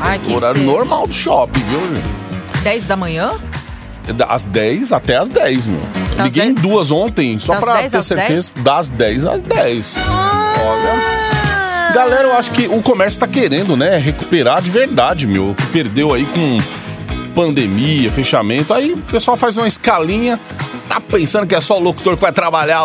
Ai, 0.00 0.18
que 0.18 0.34
Horário 0.34 0.58
estrela. 0.58 0.78
normal 0.78 1.06
do 1.06 1.14
shopping, 1.14 1.60
viu? 1.60 1.80
gente? 1.96 2.62
10 2.62 2.84
da 2.84 2.96
manhã? 2.96 3.32
Das 4.14 4.44
10 4.44 4.92
até 4.92 5.16
as 5.16 5.28
10, 5.30 5.66
meu. 5.66 5.80
Das 6.16 6.26
Liguei 6.26 6.44
em 6.44 6.54
10? 6.54 6.62
duas 6.62 6.90
ontem, 6.90 7.38
só 7.38 7.54
Das 7.54 7.64
pra 7.64 7.74
10 7.78 7.90
ter 7.90 7.98
às 7.98 8.04
certeza. 8.06 8.50
Das 8.56 8.88
10 8.90 9.26
às 9.26 9.42
10. 9.42 9.96
Olha. 9.98 11.07
Galera, 11.98 12.28
eu 12.28 12.36
acho 12.36 12.52
que 12.52 12.68
o 12.68 12.80
comércio 12.80 13.18
tá 13.18 13.26
querendo, 13.26 13.76
né, 13.76 13.96
recuperar 13.96 14.62
de 14.62 14.70
verdade, 14.70 15.26
meu. 15.26 15.52
Que 15.52 15.66
perdeu 15.66 16.14
aí 16.14 16.24
com 16.26 16.58
pandemia, 17.34 18.12
fechamento. 18.12 18.72
Aí 18.72 18.92
o 18.92 18.98
pessoal 18.98 19.36
faz 19.36 19.56
uma 19.56 19.66
escalinha, 19.66 20.38
tá 20.88 21.00
pensando 21.00 21.44
que 21.44 21.56
é 21.56 21.60
só 21.60 21.76
o 21.76 21.80
locutor 21.80 22.14
que 22.14 22.22
vai 22.22 22.30
trabalhar. 22.30 22.84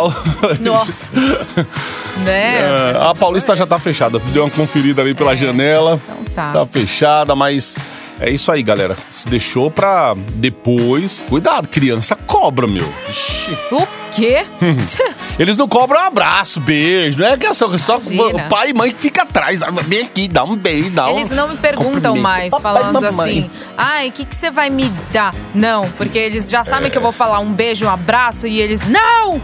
Nossa. 0.60 1.13
né? 2.26 2.62
É, 2.62 2.97
a 3.08 3.13
Paulista 3.13 3.56
já 3.56 3.67
tá 3.67 3.78
fechada. 3.78 4.17
Deu 4.17 4.45
uma 4.45 4.49
conferida 4.49 5.04
ali 5.04 5.13
pela 5.13 5.36
janela. 5.36 6.02
então 6.04 6.23
tá. 6.34 6.52
Tá 6.52 6.65
fechada, 6.65 7.36
mas 7.36 7.78
é 8.23 8.29
isso 8.29 8.51
aí, 8.51 8.63
galera. 8.63 8.95
Se 9.09 9.27
deixou 9.27 9.69
pra 9.69 10.15
depois. 10.36 11.23
Cuidado, 11.27 11.67
criança 11.67 12.15
cobra, 12.15 12.65
meu. 12.65 12.88
Ixi. 13.09 13.57
O 13.71 13.88
quê? 14.12 14.45
Eles 15.38 15.57
não 15.57 15.67
cobram 15.67 15.99
um 15.99 16.05
abraço, 16.05 16.59
beijo. 16.59 17.19
Não 17.19 17.27
é 17.27 17.38
que 17.38 17.45
é 17.45 17.53
só, 17.53 17.67
Imagina. 17.67 18.45
o 18.45 18.49
pai 18.49 18.69
e 18.69 18.73
mãe 18.73 18.91
que 18.91 19.01
fica 19.01 19.23
atrás. 19.23 19.62
Ah, 19.62 19.71
Vem 19.71 20.03
aqui, 20.03 20.27
dá 20.27 20.43
um 20.43 20.55
beijo, 20.55 20.89
dá 20.91 21.07
um. 21.07 21.17
Eles 21.17 21.31
não 21.31 21.49
me 21.49 21.57
perguntam 21.57 22.15
mais, 22.15 22.51
Papai, 22.51 22.73
falando 22.73 23.01
mamãe. 23.01 23.39
assim, 23.39 23.51
ai, 23.77 24.09
o 24.09 24.12
que, 24.12 24.25
que 24.25 24.36
você 24.36 24.49
vai 24.49 24.69
me 24.69 24.88
dar? 25.12 25.33
Não, 25.53 25.83
porque 25.97 26.17
eles 26.17 26.49
já 26.49 26.63
sabem 26.63 26.89
que 26.89 26.97
eu 26.97 27.01
vou 27.01 27.12
falar 27.12 27.39
um 27.39 27.51
beijo, 27.51 27.86
um 27.86 27.89
abraço, 27.89 28.47
e 28.47 28.62
eles, 28.62 28.88
não! 28.88 29.41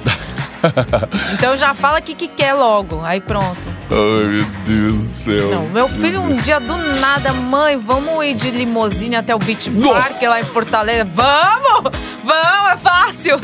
então 1.34 1.58
já 1.58 1.74
fala 1.74 2.00
o 2.00 2.02
que, 2.02 2.14
que 2.14 2.28
quer 2.28 2.54
logo, 2.54 3.04
aí 3.04 3.20
pronto. 3.20 3.79
Ai, 3.92 4.28
meu 4.28 4.46
Deus 4.66 5.02
do 5.02 5.10
céu. 5.10 5.50
Não, 5.50 5.68
meu 5.70 5.90
filho 5.90 6.22
um 6.22 6.36
dia 6.36 6.60
do 6.60 6.78
nada, 7.00 7.34
mãe, 7.34 7.76
vamos 7.76 8.24
ir 8.24 8.36
de 8.36 8.52
limusine 8.52 9.16
até 9.16 9.34
o 9.36 9.40
Beach. 9.40 9.70
Park 9.72 10.22
lá 10.22 10.40
em 10.40 10.44
Fortaleza? 10.44 11.06
Vamos! 11.06 11.92
Vamos, 12.24 12.72
é 12.74 12.78
fácil! 12.78 13.40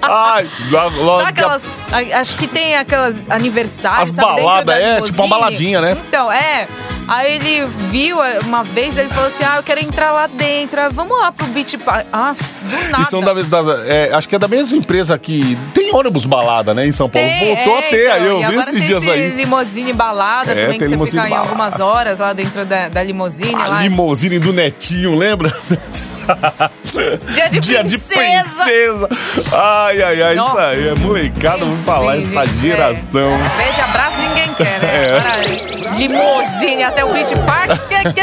Ai, 0.00 0.48
lá, 0.72 0.84
lá, 0.84 1.18
Sabe 1.18 1.28
aquelas. 1.28 1.62
Acho 2.14 2.36
que 2.36 2.46
tem 2.46 2.76
aquelas 2.76 3.24
aniversários. 3.28 4.10
As 4.10 4.16
sabe, 4.16 4.40
baladas, 4.40 4.64
da 4.64 4.80
é, 4.80 5.02
tipo 5.02 5.22
uma 5.22 5.28
baladinha, 5.28 5.80
né? 5.82 5.96
Então, 6.08 6.32
é. 6.32 6.66
Aí 7.06 7.34
ele 7.34 7.66
viu 7.90 8.22
é, 8.22 8.38
uma 8.40 8.62
vez, 8.64 8.96
ele 8.96 9.08
falou 9.10 9.26
assim: 9.26 9.44
Ah, 9.44 9.56
eu 9.56 9.62
quero 9.62 9.80
entrar 9.80 10.10
lá 10.12 10.26
dentro. 10.26 10.80
Ah, 10.80 10.88
vamos 10.88 11.18
lá 11.18 11.30
pro 11.30 11.46
Beach 11.46 11.76
Park. 11.78 12.06
Ah, 12.12 12.34
do 12.62 12.90
nada. 12.90 13.02
E 13.02 13.04
são 13.06 13.20
da, 13.20 13.32
das- 13.34 13.86
é, 13.86 14.10
acho 14.12 14.28
que 14.28 14.34
é 14.36 14.38
da 14.38 14.48
mesma 14.48 14.78
empresa 14.78 15.18
que 15.18 15.56
tem 15.74 15.94
ônibus 15.94 16.24
balada, 16.24 16.72
né, 16.72 16.86
em 16.86 16.92
São 16.92 17.08
Paulo. 17.10 17.28
Tem, 17.28 17.54
Voltou 17.54 17.74
é, 17.76 17.78
a 17.78 17.82
ter, 17.90 18.04
então, 18.06 18.14
aí 18.14 18.26
eu 18.26 18.34
e 18.34 18.38
vi 18.38 18.44
agora 18.44 18.60
esses 18.60 18.72
tem 18.74 18.82
dias 18.86 19.02
esse 19.02 19.12
aí. 19.12 19.28
limousine 19.36 19.92
balada 19.92 20.52
É, 20.52 20.62
também, 20.64 20.78
que 20.78 20.96
você 20.96 21.10
fica 21.12 21.28
em 21.28 21.36
algumas 21.36 21.78
horas 21.80 22.18
lá 22.20 22.32
dentro 22.32 22.64
da, 22.64 22.88
da 22.88 23.02
limousine. 23.02 23.54
A 23.54 23.66
lá. 23.66 23.82
limousine 23.82 24.38
do 24.38 24.52
Netinho, 24.52 25.14
lembra? 25.14 25.52
Dia 27.32 27.48
de 27.48 27.60
Dia 27.60 27.84
de 27.84 27.98
princesa. 27.98 28.64
princesa. 28.64 29.08
Ai, 29.52 30.02
ai, 30.02 30.22
ai, 30.22 30.36
isso 30.36 30.46
Nossa. 30.46 30.66
aí 30.68 30.88
é 30.88 30.94
molecada, 30.94 31.58
vamos 31.58 31.84
falar 31.84 32.18
essa 32.18 32.46
geração. 32.46 33.32
É. 33.32 33.56
Beijo, 33.56 33.80
abraço, 33.80 34.18
ninguém 34.18 34.54
quer, 34.54 34.80
né? 34.80 35.20
É. 35.84 35.98
Limousine 35.98 36.82
até 36.82 37.04
o 37.04 37.12
Beach 37.12 37.32
Park, 37.46 37.88
que, 37.88 38.12
que 38.12 38.20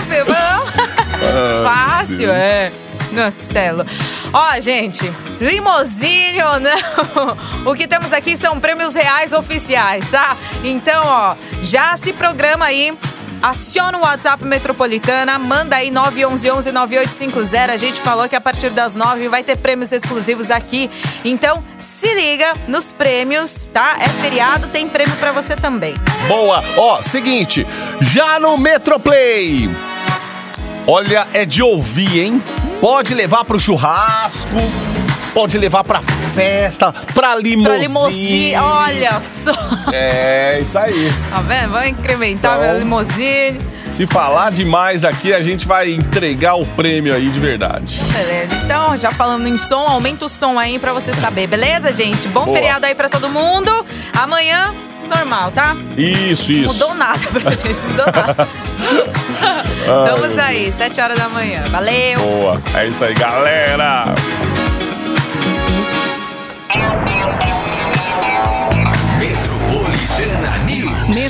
filho, 0.00 0.24
vamos. 0.24 0.72
Fácil, 1.62 2.30
é. 2.30 2.70
Marcelo. 3.12 3.86
Ó, 4.32 4.60
gente, 4.60 5.10
limousine 5.40 6.42
ou 6.42 6.60
não, 6.60 7.36
o 7.72 7.74
que 7.74 7.86
temos 7.86 8.12
aqui 8.12 8.36
são 8.36 8.60
prêmios 8.60 8.94
reais 8.94 9.32
oficiais, 9.32 10.10
tá? 10.10 10.36
Então, 10.62 11.02
ó, 11.04 11.34
já 11.62 11.96
se 11.96 12.12
programa 12.12 12.66
aí 12.66 12.96
aciona 13.42 13.98
o 13.98 14.02
WhatsApp 14.02 14.44
Metropolitana, 14.44 15.38
manda 15.38 15.76
aí 15.76 15.90
911-9850. 15.90 17.70
A 17.70 17.76
gente 17.76 18.00
falou 18.00 18.28
que 18.28 18.36
a 18.36 18.40
partir 18.40 18.70
das 18.70 18.94
9 18.96 19.28
vai 19.28 19.42
ter 19.42 19.56
prêmios 19.56 19.92
exclusivos 19.92 20.50
aqui. 20.50 20.90
Então, 21.24 21.62
se 21.78 22.12
liga 22.14 22.52
nos 22.68 22.92
prêmios, 22.92 23.66
tá? 23.72 23.96
É 24.00 24.08
feriado, 24.08 24.68
tem 24.68 24.88
prêmio 24.88 25.16
pra 25.16 25.32
você 25.32 25.56
também. 25.56 25.94
Boa! 26.28 26.62
Ó, 26.76 27.02
seguinte, 27.02 27.66
já 28.00 28.38
no 28.38 28.56
Metroplay. 28.56 29.68
Olha, 30.86 31.26
é 31.32 31.44
de 31.44 31.62
ouvir, 31.62 32.20
hein? 32.20 32.42
Pode 32.80 33.14
levar 33.14 33.44
pro 33.44 33.58
churrasco, 33.58 34.54
pode 35.36 35.58
levar 35.58 35.84
pra 35.84 36.00
festa, 36.34 36.90
pra 37.14 37.34
limousine. 37.36 37.62
Pra 37.64 37.76
limousine, 37.76 38.56
olha 38.56 39.20
só. 39.20 39.52
É, 39.92 40.58
isso 40.62 40.78
aí. 40.78 41.12
Tá 41.30 41.40
vendo? 41.40 41.72
Vamos 41.72 41.88
incrementar 41.88 42.56
Então- 42.56 42.70
a 42.70 42.72
limousine. 42.78 43.58
Se 43.90 44.06
falar 44.06 44.50
demais 44.50 45.04
aqui, 45.04 45.34
a 45.34 45.42
gente 45.42 45.66
vai 45.66 45.92
entregar 45.92 46.54
o 46.54 46.64
prêmio 46.64 47.14
aí 47.14 47.28
de 47.28 47.38
verdade. 47.38 48.00
Beleza, 48.14 48.54
então 48.64 48.96
já 48.96 49.10
falando 49.12 49.46
em 49.46 49.58
som, 49.58 49.80
aumenta 49.86 50.24
o 50.24 50.28
som 50.28 50.58
aí 50.58 50.78
pra 50.78 50.94
você 50.94 51.12
saber, 51.12 51.46
beleza, 51.46 51.92
gente? 51.92 52.26
Bom 52.28 52.46
Boa. 52.46 52.56
feriado 52.56 52.86
aí 52.86 52.94
pra 52.94 53.08
todo 53.10 53.28
mundo. 53.28 53.70
Amanhã, 54.18 54.72
normal, 55.06 55.52
tá? 55.52 55.76
Isso, 55.98 56.50
isso. 56.50 56.72
Mudou 56.72 56.94
nada 56.94 57.20
pra 57.30 57.50
gente, 57.54 57.78
não 57.82 57.90
mudou 57.90 58.06
nada. 58.06 58.48
Estamos 60.14 60.38
aí, 60.38 60.72
7 60.72 60.98
horas 61.00 61.18
da 61.18 61.28
manhã. 61.28 61.62
Valeu! 61.70 62.18
Boa. 62.20 62.62
É 62.74 62.86
isso 62.86 63.04
aí, 63.04 63.12
galera. 63.14 64.06